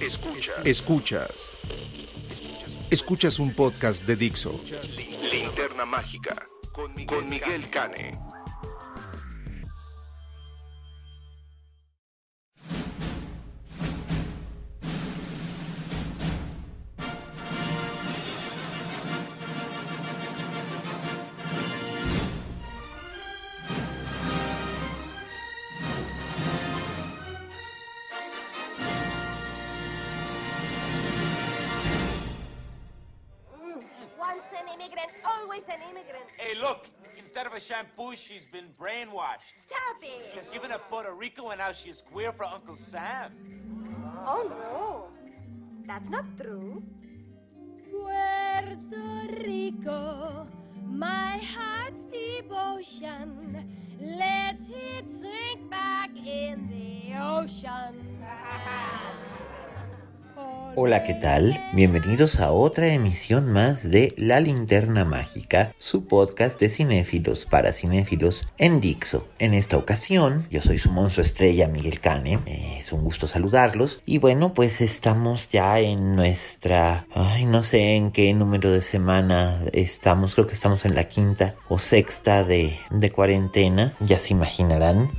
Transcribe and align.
Escuchas. 0.00 0.56
Escuchas. 0.64 1.56
Escuchas 2.90 3.38
un 3.38 3.54
podcast 3.54 4.04
de 4.04 4.16
Dixo. 4.16 4.60
Linterna 5.30 5.86
mágica 5.86 6.46
con 6.72 6.94
Miguel 6.94 7.68
Cane. 7.70 8.18
Immigrant, 34.96 35.14
always 35.24 35.64
an 35.68 35.80
immigrant. 35.90 36.24
Hey, 36.38 36.54
look, 36.58 36.86
instead 37.18 37.46
of 37.46 37.54
a 37.54 37.60
shampoo, 37.60 38.14
she's 38.14 38.44
been 38.44 38.66
brainwashed. 38.78 39.54
Stop 39.66 39.96
it. 40.02 40.30
She 40.32 40.38
was 40.38 40.50
given 40.50 40.72
a 40.72 40.78
Puerto 40.78 41.12
Rico 41.12 41.50
and 41.50 41.58
now 41.58 41.72
she's 41.72 42.02
queer 42.02 42.32
for 42.32 42.44
Uncle 42.44 42.76
Sam. 42.76 43.30
Oh 44.26 44.48
no, 44.48 45.08
that's 45.86 46.08
not 46.08 46.24
true. 46.40 46.82
Puerto 47.90 49.42
Rico, 49.44 50.46
my 50.84 51.38
heart's 51.38 52.04
devotion. 52.06 53.72
Let 53.98 54.60
it 54.68 55.10
sink 55.10 55.70
back 55.70 56.10
in 56.16 56.68
the 56.68 57.18
ocean. 57.18 58.18
Hola, 60.78 61.04
¿qué 61.04 61.14
tal? 61.14 61.58
Bienvenidos 61.72 62.38
a 62.38 62.52
otra 62.52 62.88
emisión 62.92 63.50
más 63.50 63.90
de 63.90 64.12
La 64.18 64.40
Linterna 64.40 65.06
Mágica, 65.06 65.74
su 65.78 66.04
podcast 66.04 66.60
de 66.60 66.68
cinéfilos 66.68 67.46
para 67.46 67.72
cinéfilos 67.72 68.50
en 68.58 68.82
Dixo. 68.82 69.26
En 69.38 69.54
esta 69.54 69.78
ocasión, 69.78 70.46
yo 70.50 70.60
soy 70.60 70.76
su 70.78 70.90
monstruo 70.90 71.22
estrella 71.22 71.66
Miguel 71.66 71.98
Cane, 71.98 72.40
es 72.78 72.92
un 72.92 73.04
gusto 73.04 73.26
saludarlos 73.26 74.02
y 74.04 74.18
bueno, 74.18 74.52
pues 74.52 74.82
estamos 74.82 75.48
ya 75.48 75.80
en 75.80 76.14
nuestra, 76.14 77.06
ay, 77.14 77.46
no 77.46 77.62
sé 77.62 77.96
en 77.96 78.10
qué 78.10 78.34
número 78.34 78.70
de 78.70 78.82
semana 78.82 79.58
estamos, 79.72 80.34
creo 80.34 80.46
que 80.46 80.52
estamos 80.52 80.84
en 80.84 80.94
la 80.94 81.08
quinta 81.08 81.54
o 81.70 81.78
sexta 81.78 82.44
de, 82.44 82.78
de 82.90 83.10
cuarentena, 83.10 83.94
ya 84.00 84.18
se 84.18 84.34
imaginarán, 84.34 85.10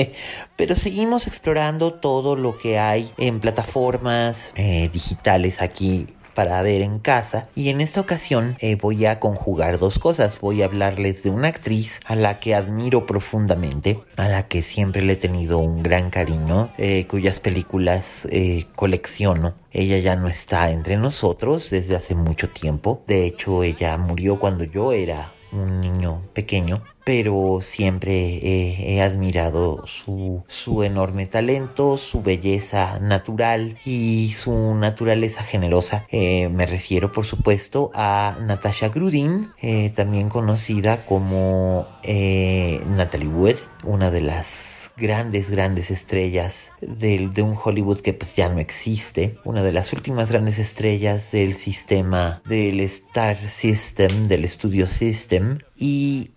pero 0.56 0.76
seguimos 0.76 1.26
explorando 1.26 1.94
todo 1.94 2.36
lo 2.36 2.58
que 2.58 2.78
hay 2.78 3.10
en 3.16 3.40
plataformas, 3.40 4.52
eh, 4.54 4.90
digitales 4.98 5.62
aquí 5.62 6.06
para 6.34 6.60
ver 6.62 6.82
en 6.82 6.98
casa. 6.98 7.48
Y 7.54 7.68
en 7.68 7.80
esta 7.80 8.00
ocasión 8.00 8.56
eh, 8.60 8.76
voy 8.76 9.06
a 9.06 9.18
conjugar 9.20 9.78
dos 9.78 9.98
cosas. 9.98 10.40
Voy 10.40 10.62
a 10.62 10.66
hablarles 10.66 11.22
de 11.22 11.30
una 11.30 11.48
actriz 11.48 12.00
a 12.04 12.14
la 12.14 12.38
que 12.40 12.54
admiro 12.54 13.06
profundamente 13.06 14.00
a 14.16 14.28
la 14.28 14.46
que 14.48 14.62
siempre 14.62 15.02
le 15.02 15.14
he 15.14 15.16
tenido 15.16 15.58
un 15.58 15.82
gran 15.82 16.10
cariño 16.10 16.70
eh, 16.78 17.06
cuyas 17.08 17.40
películas 17.40 18.26
eh, 18.30 18.66
colecciono. 18.74 19.54
Ella 19.72 19.98
ya 19.98 20.16
no 20.16 20.28
está 20.28 20.70
entre 20.70 20.96
nosotros 20.96 21.70
desde 21.70 21.96
hace 21.96 22.14
mucho 22.14 22.48
tiempo. 22.48 23.02
De 23.06 23.26
hecho 23.26 23.62
ella 23.62 23.96
murió 23.98 24.38
cuando 24.38 24.64
yo 24.64 24.92
era 24.92 25.32
un 25.52 25.80
niño 25.80 26.20
pequeño, 26.34 26.82
pero 27.08 27.60
siempre 27.62 28.38
he, 28.42 29.00
admirado 29.00 29.86
su, 29.86 30.44
su, 30.46 30.82
enorme 30.82 31.24
talento, 31.24 31.96
su 31.96 32.20
belleza 32.20 32.98
natural 33.00 33.78
y 33.86 34.28
su 34.34 34.74
naturaleza 34.74 35.42
generosa. 35.42 36.04
Eh, 36.10 36.50
me 36.50 36.66
refiero, 36.66 37.10
por 37.10 37.24
supuesto, 37.24 37.90
a 37.94 38.36
Natasha 38.42 38.90
Grudin, 38.90 39.52
eh, 39.62 39.88
también 39.96 40.28
conocida 40.28 41.06
como 41.06 41.86
eh, 42.02 42.82
Natalie 42.94 43.28
Wood, 43.28 43.56
una 43.84 44.10
de 44.10 44.20
las 44.20 44.90
grandes, 44.98 45.48
grandes 45.48 45.90
estrellas 45.90 46.72
de, 46.82 47.30
de, 47.32 47.40
un 47.40 47.56
Hollywood 47.56 48.00
que 48.00 48.12
pues 48.12 48.36
ya 48.36 48.50
no 48.50 48.58
existe, 48.58 49.38
una 49.44 49.62
de 49.62 49.72
las 49.72 49.94
últimas 49.94 50.30
grandes 50.30 50.58
estrellas 50.58 51.30
del 51.30 51.54
sistema 51.54 52.42
del 52.44 52.80
Star 52.80 53.48
System, 53.48 54.24
del 54.24 54.46
Studio 54.46 54.86
System 54.86 55.60
y 55.74 56.32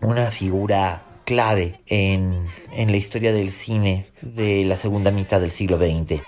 una 0.00 0.30
figura 0.30 1.02
clave 1.24 1.80
en, 1.86 2.44
en 2.72 2.90
la 2.90 2.96
historia 2.96 3.32
del 3.32 3.52
cine 3.52 4.08
de 4.20 4.64
la 4.64 4.76
segunda 4.76 5.10
mitad 5.10 5.40
del 5.40 5.50
siglo 5.50 5.78
XX 5.78 6.22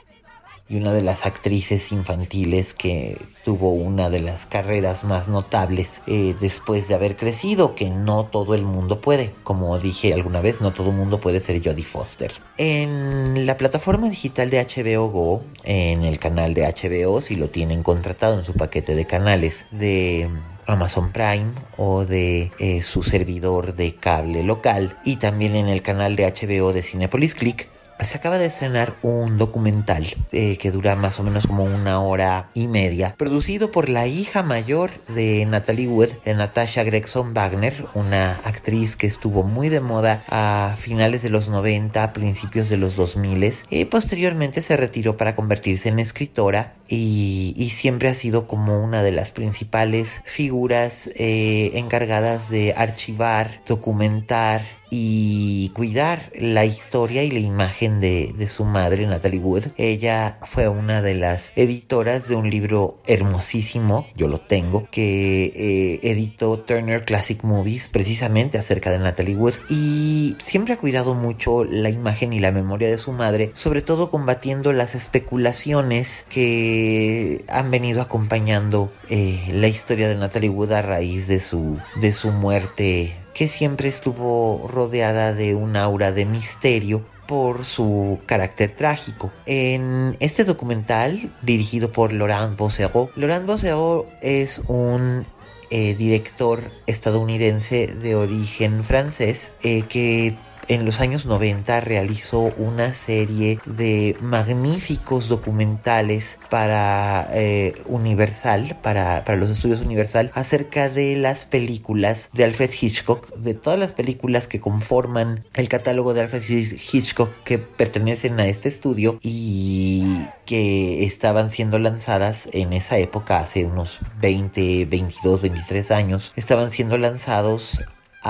y 0.73 0.77
una 0.77 0.95
de 0.95 1.03
las 1.03 1.27
actrices 1.27 1.93
infantiles 1.93 2.73
que 2.73 3.19
tuvo 3.45 3.73
una 3.73 4.09
de 4.09 4.21
las 4.21 4.47
carreras 4.47 5.05
más 5.05 5.29
notables 5.29 6.03
eh, 6.07 6.35
después 6.41 6.89
de 6.89 6.95
haber 6.95 7.17
crecido, 7.17 7.75
que 7.75 7.91
no 7.91 8.25
todo 8.25 8.55
el 8.55 8.63
mundo 8.63 9.01
puede. 9.03 9.35
Como 9.43 9.79
dije 9.79 10.15
alguna 10.15 10.41
vez, 10.41 10.63
no 10.63 10.73
todo 10.73 10.89
el 10.89 10.97
mundo 10.97 11.21
puede 11.21 11.41
ser 11.41 11.63
Jodie 11.63 11.85
Foster. 11.85 12.33
En 12.57 13.45
la 13.45 13.59
plataforma 13.59 14.09
digital 14.09 14.49
de 14.49 14.65
HBO 14.65 15.09
Go, 15.09 15.43
en 15.65 16.05
el 16.05 16.19
canal 16.19 16.55
de 16.55 16.63
HBO, 16.63 17.21
si 17.21 17.37
lo 17.37 17.51
tienen 17.51 17.83
contratado 17.83 18.39
en 18.39 18.45
su 18.47 18.55
paquete 18.55 18.95
de 18.95 19.07
canales 19.07 19.67
de 19.73 20.31
Amazon 20.67 21.13
Prime 21.13 21.51
o 21.77 22.05
de 22.05 22.53
eh, 22.59 22.83
su 22.83 23.03
servidor 23.03 23.75
de 23.75 23.97
cable 23.97 24.43
local 24.43 24.99
y 25.05 25.17
también 25.17 25.57
en 25.57 25.69
el 25.69 25.83
canal 25.83 26.17
de 26.17 26.27
HBO 26.27 26.73
de 26.73 26.83
Cinepolis. 26.83 27.35
Click 27.35 27.72
se 28.05 28.19
acaba 28.19 28.39
de 28.39 28.47
estrenar 28.47 28.97
un 29.03 29.39
documental 29.39 30.07
eh, 30.31 30.57
que 30.59 30.71
dura 30.71 30.95
más 30.95 31.19
o 31.19 31.23
menos 31.23 31.47
como 31.47 31.65
una 31.65 32.01
hora 32.01 32.51
y 32.55 32.69
media, 32.69 33.15
producido 33.17 33.71
por 33.71 33.89
la 33.89 34.07
hija 34.07 34.43
mayor 34.43 34.91
de 35.09 35.45
Natalie 35.47 35.89
Wood, 35.89 36.11
de 36.25 36.35
Natasha 36.35 36.85
Gregson 36.85 37.35
Wagner, 37.35 37.87
una 37.95 38.33
actriz 38.45 38.97
que 38.97 39.07
estuvo 39.07 39.43
muy 39.43 39.69
de 39.69 39.81
moda 39.81 40.25
a 40.29 40.77
finales 40.79 41.23
de 41.23 41.31
los 41.31 41.49
90, 41.49 42.13
principios 42.13 42.69
de 42.69 42.77
los 42.77 42.95
2000 42.95 43.33
y 43.71 43.85
posteriormente 43.87 44.63
se 44.63 44.77
retiró 44.77 45.17
para 45.17 45.35
convertirse 45.35 45.89
en 45.89 45.99
escritora 45.99 46.75
y, 46.89 47.71
siempre 47.73 48.11
ha 48.11 48.15
sido 48.15 48.47
como 48.47 48.83
una 48.83 49.03
de 49.03 49.13
las 49.13 49.33
principales 49.33 50.23
figuras 50.27 51.09
eh, 51.17 51.73
encargadas 51.75 52.51
de 52.51 52.75
archivar, 52.77 53.63
documentar 53.67 54.63
y 54.95 55.71
cuidar 55.71 56.31
la 56.39 56.67
historia 56.67 57.25
y 57.25 57.31
la 57.31 57.39
imagen 57.39 58.03
de, 58.03 58.35
su 58.47 58.67
madre, 58.67 59.07
Natalie 59.07 59.41
Wood. 59.41 59.69
Ella 59.79 60.39
fue 60.43 60.69
una 60.69 61.01
de 61.01 61.15
las 61.15 61.53
editoras 61.57 62.29
de 62.29 62.35
un 62.35 62.51
libro 62.51 63.01
hermosísimo, 63.07 64.07
yo 64.17 64.29
lo 64.29 64.43
tengo, 64.43 64.87
que 64.91 65.45
eh, 65.45 66.01
editó 66.03 66.59
Turner 66.59 67.07
Classic 67.07 67.43
Movies 67.43 67.89
precisamente 67.89 68.59
acerca 68.59 68.91
de 68.91 68.99
Natalie 68.99 69.35
Wood 69.35 69.55
y 69.71 70.37
siempre 70.39 70.75
ha 70.75 70.79
cuidado 70.79 71.15
mucho 71.15 71.65
la 71.65 71.89
imagen 71.89 72.35
y 72.35 72.41
la 72.41 72.53
memoria 72.53 72.91
de 72.91 72.99
su 72.99 73.13
madre, 73.13 73.51
sobre 73.55 73.81
todo 73.81 74.11
combatiendo 74.11 74.75
las 74.75 74.95
especulaciones 74.95 76.27
que 76.29 77.47
han 77.49 77.71
venido 77.71 78.03
acompañando 78.03 78.93
eh, 79.09 79.41
la 79.55 79.69
historia 79.69 80.11
de 80.11 80.17
Natalie 80.17 80.51
Wood 80.51 80.73
a 80.73 80.83
raíz 80.83 81.29
de 81.29 81.41
su, 81.41 81.79
de 81.99 82.13
su 82.13 82.31
muerte 82.31 83.22
que 83.35 83.49
siempre 83.49 83.89
estuvo 83.89 84.69
rodeada 84.69 85.33
de 85.33 85.55
un 85.55 85.77
aura 85.77 86.13
de 86.13 86.27
misterio 86.27 87.03
por 87.27 87.65
su 87.65 88.19
carácter 88.27 88.75
trágico. 88.77 89.33
En 89.47 90.17
este 90.21 90.45
documental, 90.45 91.33
dirigido 91.43 91.93
por 91.93 92.13
Laurent 92.13 92.57
Bossero, 92.57 93.11
Laurent 93.17 93.47
Bossero 93.47 94.07
es 94.21 94.61
un 94.67 95.25
eh, 95.71 95.95
director 95.95 96.71
estadounidense 96.87 97.87
de 97.87 98.15
origen 98.15 98.85
francés 98.85 99.53
eh, 99.63 99.85
que 99.89 100.37
en 100.69 100.85
los 100.85 101.01
años 101.01 101.27
90 101.27 101.81
realizó 101.81 102.53
una 102.57 102.95
serie 102.95 103.59
de 103.67 104.17
magníficos 104.21 105.29
documentales 105.29 106.39
para 106.51 107.29
eh, 107.33 107.75
Universal, 107.87 108.79
para, 108.83 109.25
para 109.25 109.39
los 109.39 109.51
estudios 109.51 109.81
Universal, 109.81 110.31
acerca 110.35 110.89
de 110.89 111.17
las 111.17 111.45
películas 111.45 112.31
de 112.33 112.45
Alfred 112.45 112.71
Hitchcock, 112.81 113.35
de 113.37 113.55
todas 113.55 113.79
las 113.79 113.93
películas 113.93 114.49
que 114.49 114.61
conforman 114.61 115.45
el 115.55 115.69
catálogo 115.69 116.15
de 116.15 116.23
Alfred 116.23 116.43
Hitchcock 116.43 117.31
que 117.45 117.59
pertenecen 117.59 118.39
a 118.41 118.47
este 118.47 118.69
estudio 118.69 119.19
y 119.23 120.17
que 120.47 121.05
estaban 121.05 121.51
siendo 121.51 121.79
lanzadas 121.79 122.49
en 122.53 122.73
esa 122.73 122.99
época, 122.99 123.39
hace 123.39 123.65
unos 123.65 124.01
20, 124.21 124.87
22, 124.87 125.43
23 125.43 125.91
años, 125.91 126.33
estaban 126.37 126.71
siendo 126.73 126.99
lanzados 126.99 127.83
mm, 128.25 128.29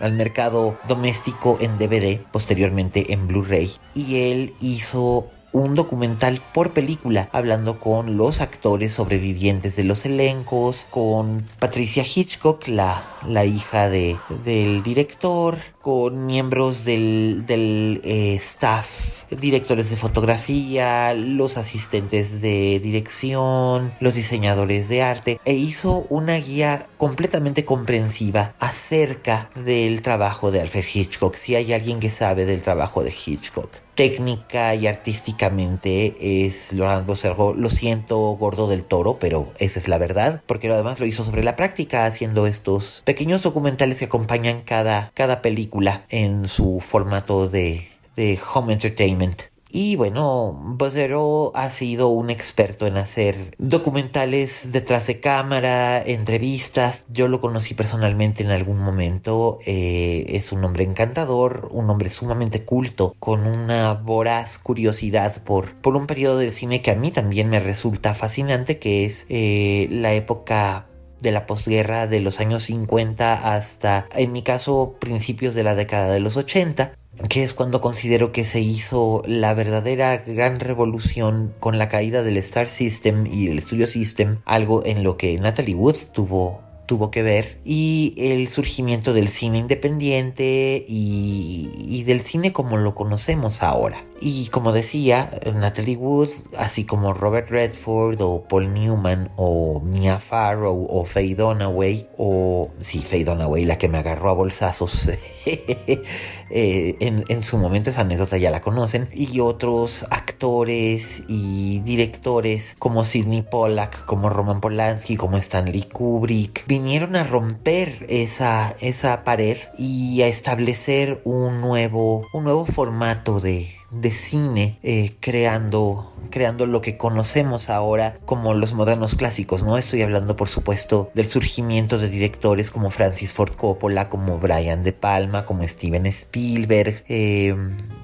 al 0.00 0.12
mercado 0.12 0.78
doméstico 0.88 1.58
en 1.60 1.78
DVD, 1.78 2.20
posteriormente 2.30 3.12
en 3.12 3.26
Blu-ray, 3.26 3.70
y 3.94 4.30
él 4.30 4.54
hizo 4.60 5.30
un 5.54 5.76
documental 5.76 6.42
por 6.52 6.72
película, 6.72 7.28
hablando 7.30 7.78
con 7.78 8.16
los 8.16 8.40
actores 8.40 8.92
sobrevivientes 8.92 9.76
de 9.76 9.84
los 9.84 10.04
elencos, 10.04 10.88
con 10.90 11.46
Patricia 11.60 12.04
Hitchcock, 12.04 12.66
la, 12.66 13.04
la 13.24 13.44
hija 13.44 13.88
de, 13.88 14.18
del 14.44 14.82
director, 14.82 15.58
con 15.80 16.26
miembros 16.26 16.84
del, 16.84 17.44
del 17.46 18.00
eh, 18.02 18.34
staff, 18.34 19.23
directores 19.40 19.90
de 19.90 19.96
fotografía, 19.96 21.14
los 21.14 21.56
asistentes 21.56 22.40
de 22.40 22.80
dirección, 22.82 23.92
los 24.00 24.14
diseñadores 24.14 24.88
de 24.88 25.02
arte, 25.02 25.40
e 25.44 25.54
hizo 25.54 26.06
una 26.08 26.36
guía 26.36 26.86
completamente 26.96 27.64
comprensiva 27.64 28.54
acerca 28.58 29.50
del 29.54 30.02
trabajo 30.02 30.50
de 30.50 30.60
Alfred 30.60 30.84
Hitchcock, 30.92 31.36
si 31.36 31.54
hay 31.54 31.72
alguien 31.72 32.00
que 32.00 32.10
sabe 32.10 32.44
del 32.44 32.62
trabajo 32.62 33.02
de 33.02 33.12
Hitchcock 33.12 33.84
técnica 33.94 34.74
y 34.74 34.86
artísticamente 34.86 36.46
es 36.46 36.72
Laurent 36.72 37.06
Bosergo. 37.06 37.54
Lo 37.54 37.70
siento, 37.70 38.18
gordo 38.32 38.68
del 38.68 38.84
toro, 38.84 39.18
pero 39.18 39.52
esa 39.58 39.78
es 39.78 39.88
la 39.88 39.98
verdad, 39.98 40.42
porque 40.46 40.70
además 40.70 41.00
lo 41.00 41.06
hizo 41.06 41.24
sobre 41.24 41.44
la 41.44 41.56
práctica, 41.56 42.04
haciendo 42.04 42.46
estos 42.46 43.02
pequeños 43.04 43.42
documentales 43.42 43.98
que 43.98 44.06
acompañan 44.06 44.62
cada, 44.62 45.12
cada 45.14 45.42
película 45.42 46.04
en 46.08 46.48
su 46.48 46.80
formato 46.80 47.48
de, 47.48 47.93
de 48.16 48.38
home 48.54 48.72
entertainment. 48.72 49.54
Y 49.76 49.96
bueno, 49.96 50.52
Bozero 50.52 51.50
ha 51.56 51.68
sido 51.68 52.06
un 52.06 52.30
experto 52.30 52.86
en 52.86 52.96
hacer 52.96 53.56
documentales 53.58 54.70
detrás 54.70 55.08
de 55.08 55.18
cámara, 55.18 56.00
entrevistas. 56.00 57.06
Yo 57.08 57.26
lo 57.26 57.40
conocí 57.40 57.74
personalmente 57.74 58.44
en 58.44 58.50
algún 58.50 58.78
momento. 58.78 59.58
Eh, 59.66 60.26
es 60.28 60.52
un 60.52 60.62
hombre 60.62 60.84
encantador, 60.84 61.70
un 61.72 61.90
hombre 61.90 62.08
sumamente 62.08 62.64
culto, 62.64 63.16
con 63.18 63.48
una 63.48 63.94
voraz 63.94 64.58
curiosidad 64.58 65.42
por, 65.42 65.74
por 65.80 65.96
un 65.96 66.06
periodo 66.06 66.38
del 66.38 66.52
cine 66.52 66.80
que 66.80 66.92
a 66.92 66.94
mí 66.94 67.10
también 67.10 67.50
me 67.50 67.58
resulta 67.58 68.14
fascinante, 68.14 68.78
que 68.78 69.04
es 69.04 69.26
eh, 69.28 69.88
la 69.90 70.14
época 70.14 70.86
de 71.20 71.32
la 71.32 71.46
posguerra 71.46 72.06
de 72.06 72.20
los 72.20 72.38
años 72.38 72.62
50 72.62 73.52
hasta, 73.52 74.06
en 74.14 74.30
mi 74.30 74.42
caso, 74.42 74.94
principios 75.00 75.56
de 75.56 75.64
la 75.64 75.74
década 75.74 76.12
de 76.12 76.20
los 76.20 76.36
80 76.36 76.94
que 77.28 77.42
es 77.42 77.54
cuando 77.54 77.80
considero 77.80 78.32
que 78.32 78.44
se 78.44 78.60
hizo 78.60 79.22
la 79.26 79.54
verdadera 79.54 80.18
gran 80.18 80.60
revolución 80.60 81.54
con 81.60 81.78
la 81.78 81.88
caída 81.88 82.22
del 82.22 82.36
Star 82.38 82.68
System 82.68 83.26
y 83.26 83.48
el 83.48 83.60
Studio 83.62 83.86
System, 83.86 84.38
algo 84.44 84.84
en 84.84 85.02
lo 85.02 85.16
que 85.16 85.38
Natalie 85.38 85.74
Wood 85.74 85.96
tuvo 86.12 86.62
tuvo 86.86 87.10
que 87.10 87.22
ver 87.22 87.58
y 87.64 88.14
el 88.16 88.48
surgimiento 88.48 89.12
del 89.12 89.28
cine 89.28 89.58
independiente 89.58 90.84
y, 90.86 92.02
del 92.04 92.20
cine 92.20 92.52
como 92.52 92.76
lo 92.76 92.94
conocemos 92.94 93.62
ahora. 93.62 94.04
Y 94.20 94.48
como 94.48 94.72
decía, 94.72 95.30
Natalie 95.54 95.96
Wood, 95.96 96.28
así 96.56 96.84
como 96.84 97.12
Robert 97.12 97.50
Redford 97.50 98.20
o 98.20 98.44
Paul 98.44 98.72
Newman 98.72 99.30
o 99.36 99.80
Mia 99.80 100.18
Farrow 100.18 100.86
o 100.88 101.04
Faye 101.04 101.34
Dunaway 101.34 102.08
o 102.16 102.70
sí, 102.80 103.00
Faye 103.00 103.24
Dunaway, 103.24 103.64
la 103.64 103.76
que 103.76 103.88
me 103.88 103.98
agarró 103.98 104.30
a 104.30 104.34
bolsazos 104.34 105.08
eh, 105.46 106.96
en, 107.00 107.24
en, 107.28 107.42
su 107.42 107.58
momento, 107.58 107.90
esa 107.90 108.02
anécdota 108.02 108.38
ya 108.38 108.50
la 108.50 108.60
conocen, 108.60 109.08
y 109.12 109.40
otros 109.40 110.06
actores 110.10 111.22
y 111.28 111.80
directores 111.80 112.76
como 112.78 113.04
Sidney 113.04 113.42
Pollack, 113.42 114.04
como 114.04 114.30
Roman 114.30 114.60
Polanski, 114.60 115.16
como 115.16 115.36
Stanley 115.36 115.82
Kubrick, 115.82 116.66
vinieron 116.74 117.14
a 117.14 117.22
romper 117.22 118.04
esa, 118.08 118.74
esa 118.80 119.22
pared 119.22 119.56
y 119.78 120.22
a 120.22 120.26
establecer 120.26 121.20
un 121.22 121.60
nuevo, 121.60 122.26
un 122.32 122.42
nuevo 122.42 122.66
formato 122.66 123.38
de, 123.38 123.70
de 124.00 124.10
cine 124.10 124.78
eh, 124.82 125.12
creando 125.20 126.10
creando 126.30 126.66
lo 126.66 126.80
que 126.80 126.96
conocemos 126.96 127.68
ahora 127.68 128.18
como 128.24 128.54
los 128.54 128.72
modernos 128.72 129.14
clásicos 129.14 129.62
no 129.62 129.76
estoy 129.76 130.02
hablando 130.02 130.36
por 130.36 130.48
supuesto 130.48 131.10
del 131.14 131.26
surgimiento 131.26 131.98
de 131.98 132.08
directores 132.08 132.70
como 132.70 132.90
Francis 132.90 133.32
Ford 133.32 133.54
Coppola 133.54 134.08
como 134.08 134.38
Brian 134.38 134.82
De 134.82 134.92
Palma 134.92 135.44
como 135.44 135.66
Steven 135.68 136.06
Spielberg 136.06 137.04
eh, 137.08 137.54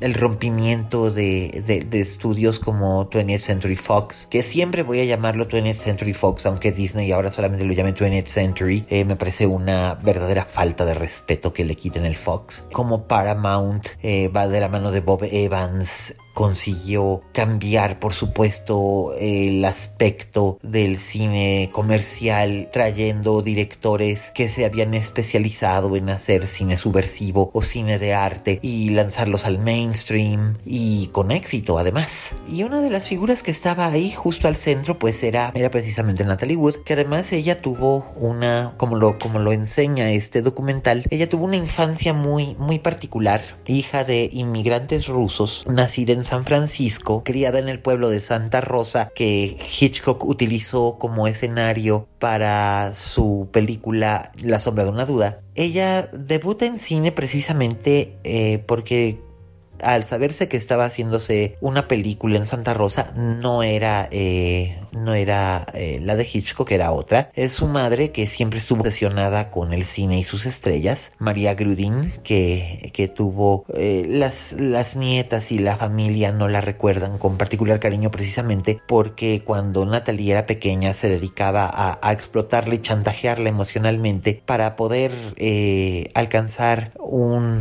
el 0.01 0.15
rompimiento 0.15 1.11
de, 1.11 1.63
de, 1.67 2.01
estudios 2.01 2.61
como 2.61 3.09
20th 3.11 3.39
Century 3.41 3.77
Fox 3.77 4.27
que 4.31 4.43
siempre 4.43 4.83
voy 4.83 5.01
a 5.01 5.05
llamarlo 5.05 5.49
20th 5.49 5.77
Century 5.77 6.13
Fox 6.13 6.47
aunque 6.47 6.73
Disney 6.73 7.11
ahora 7.13 7.33
solamente 7.33 7.65
lo 7.65 7.73
llame 7.73 7.95
20th 7.95 8.27
Century 8.27 8.87
eh, 8.89 9.05
me 9.05 9.17
parece 9.17 9.47
una 9.47 9.95
verdadera 9.95 10.45
falta 10.45 10.85
de 10.85 10.95
respeto 10.95 11.53
que 11.53 11.65
le 11.65 11.75
quiten 11.75 12.05
el 12.05 12.17
Fox. 12.17 12.65
Como 12.73 13.05
Paramount 13.05 13.89
va 14.35 14.49
de 14.49 14.61
la 14.61 14.69
mano 14.69 14.91
de 14.91 15.01
Bob 15.01 15.25
Evans 15.25 15.80
friends 15.81 16.13
consiguió 16.35 17.23
cambiar, 17.33 17.99
por 17.99 18.15
supuesto, 18.15 19.15
el 19.19 19.65
aspecto 19.65 20.59
del 20.63 20.99
cine 20.99 21.71
comercial, 21.73 22.69
trayendo 22.73 23.43
directores 23.43 24.31
que 24.35 24.49
se 24.49 24.65
habían 24.65 24.95
especializado 24.95 25.97
en 25.97 26.11
hacer 26.11 26.47
cine 26.47 26.77
subversivo 26.77 27.51
o 27.53 27.63
cine 27.63 27.99
de 27.99 28.15
arte 28.15 28.59
y 28.63 28.91
lanzarlos 28.91 29.45
al 29.45 29.59
mainstream 29.59 30.57
y 30.65 31.09
con 31.09 31.31
éxito 31.31 31.79
además. 31.79 32.35
Y 32.49 32.63
una 32.63 32.81
de 32.81 32.91
las 32.91 33.09
figuras 33.09 33.43
que 33.43 33.51
estaba 33.51 33.87
ahí 33.87 34.11
justo 34.11 34.49
al 34.49 34.57
centro 34.57 34.99
pues 34.99 35.23
era, 35.23 35.53
era 35.55 35.71
precisamente 35.71 36.25
Natalie 36.25 36.57
Wood, 36.57 36.77
que 36.85 36.95
además 36.95 37.33
ella 37.33 37.61
tuvo 37.61 38.07
una, 38.17 38.75
como 38.77 38.97
lo, 38.97 39.19
como 39.19 39.39
lo 39.39 39.53
enseña 39.53 40.11
este 40.11 40.43
documental, 40.43 41.05
ella 41.11 41.29
tuvo 41.29 41.45
una 41.45 41.57
infancia 41.57 42.13
muy, 42.13 42.55
muy 42.59 42.79
particular, 42.79 43.41
hija 43.67 44.05
de 44.05 44.29
inmigrantes 44.33 45.09
rusos, 45.09 45.65
nacida 45.69 46.13
en 46.13 46.20
San 46.25 46.45
Francisco, 46.45 47.23
criada 47.25 47.59
en 47.59 47.69
el 47.69 47.81
pueblo 47.81 48.09
de 48.09 48.21
Santa 48.21 48.61
Rosa, 48.61 49.11
que 49.15 49.57
Hitchcock 49.81 50.25
utilizó 50.25 50.99
como 50.99 51.27
escenario 51.27 52.09
para 52.19 52.93
su 52.95 53.49
película 53.53 54.33
La 54.43 54.61
sombra 54.61 54.85
de 54.85 54.91
una 54.91 55.07
duda. 55.07 55.41
Ella 55.55 56.09
debuta 56.13 56.67
en 56.67 56.79
cine 56.79 57.13
precisamente 57.13 58.19
eh, 58.25 58.63
porque 58.67 59.21
al 59.83 60.05
saberse 60.05 60.49
que 60.49 60.57
estaba 60.57 60.85
haciéndose 60.85 61.57
una 61.61 61.89
película 61.89 62.37
en 62.37 62.47
Santa 62.47 62.75
Rosa, 62.75 63.13
no 63.17 63.63
era, 63.63 64.09
eh, 64.11 64.79
no 64.93 65.15
era 65.15 65.67
eh, 65.75 66.01
la 66.03 66.17
de 66.17 66.29
Hitchcock, 66.31 66.71
era 66.71 66.93
otra. 66.93 67.31
Es 67.35 67.53
su 67.53 67.67
madre 67.67 68.11
que 68.11 68.27
siempre 68.27 68.59
estuvo 68.59 68.81
obsesionada 68.81 69.51
con 69.51 69.73
el 69.73 69.85
cine 69.85 70.19
y 70.19 70.25
sus 70.25 70.47
estrellas, 70.47 71.13
María 71.19 71.55
Grudin, 71.55 72.11
que, 72.23 72.91
que 72.93 73.09
tuvo 73.09 73.65
eh, 73.75 74.07
las, 74.09 74.53
las 74.53 74.97
nietas 74.97 75.53
y 75.53 75.59
la 75.59 75.77
familia 75.77 76.33
no 76.33 76.49
la 76.49 76.61
recuerdan 76.61 77.19
con 77.19 77.37
particular 77.37 77.81
cariño 77.81 78.11
precisamente 78.11 78.81
porque 78.87 79.43
cuando 79.45 79.85
Natalie 79.87 80.33
era 80.33 80.47
pequeña 80.47 80.95
se 80.95 81.09
dedicaba 81.09 81.71
a, 81.73 81.99
a 82.03 82.13
explotarla 82.13 82.75
y 82.75 82.79
chantajearla 82.79 83.49
emocionalmente 83.49 84.43
para 84.45 84.77
poder 84.77 85.13
alcanzar 86.15 86.93
un 86.99 87.61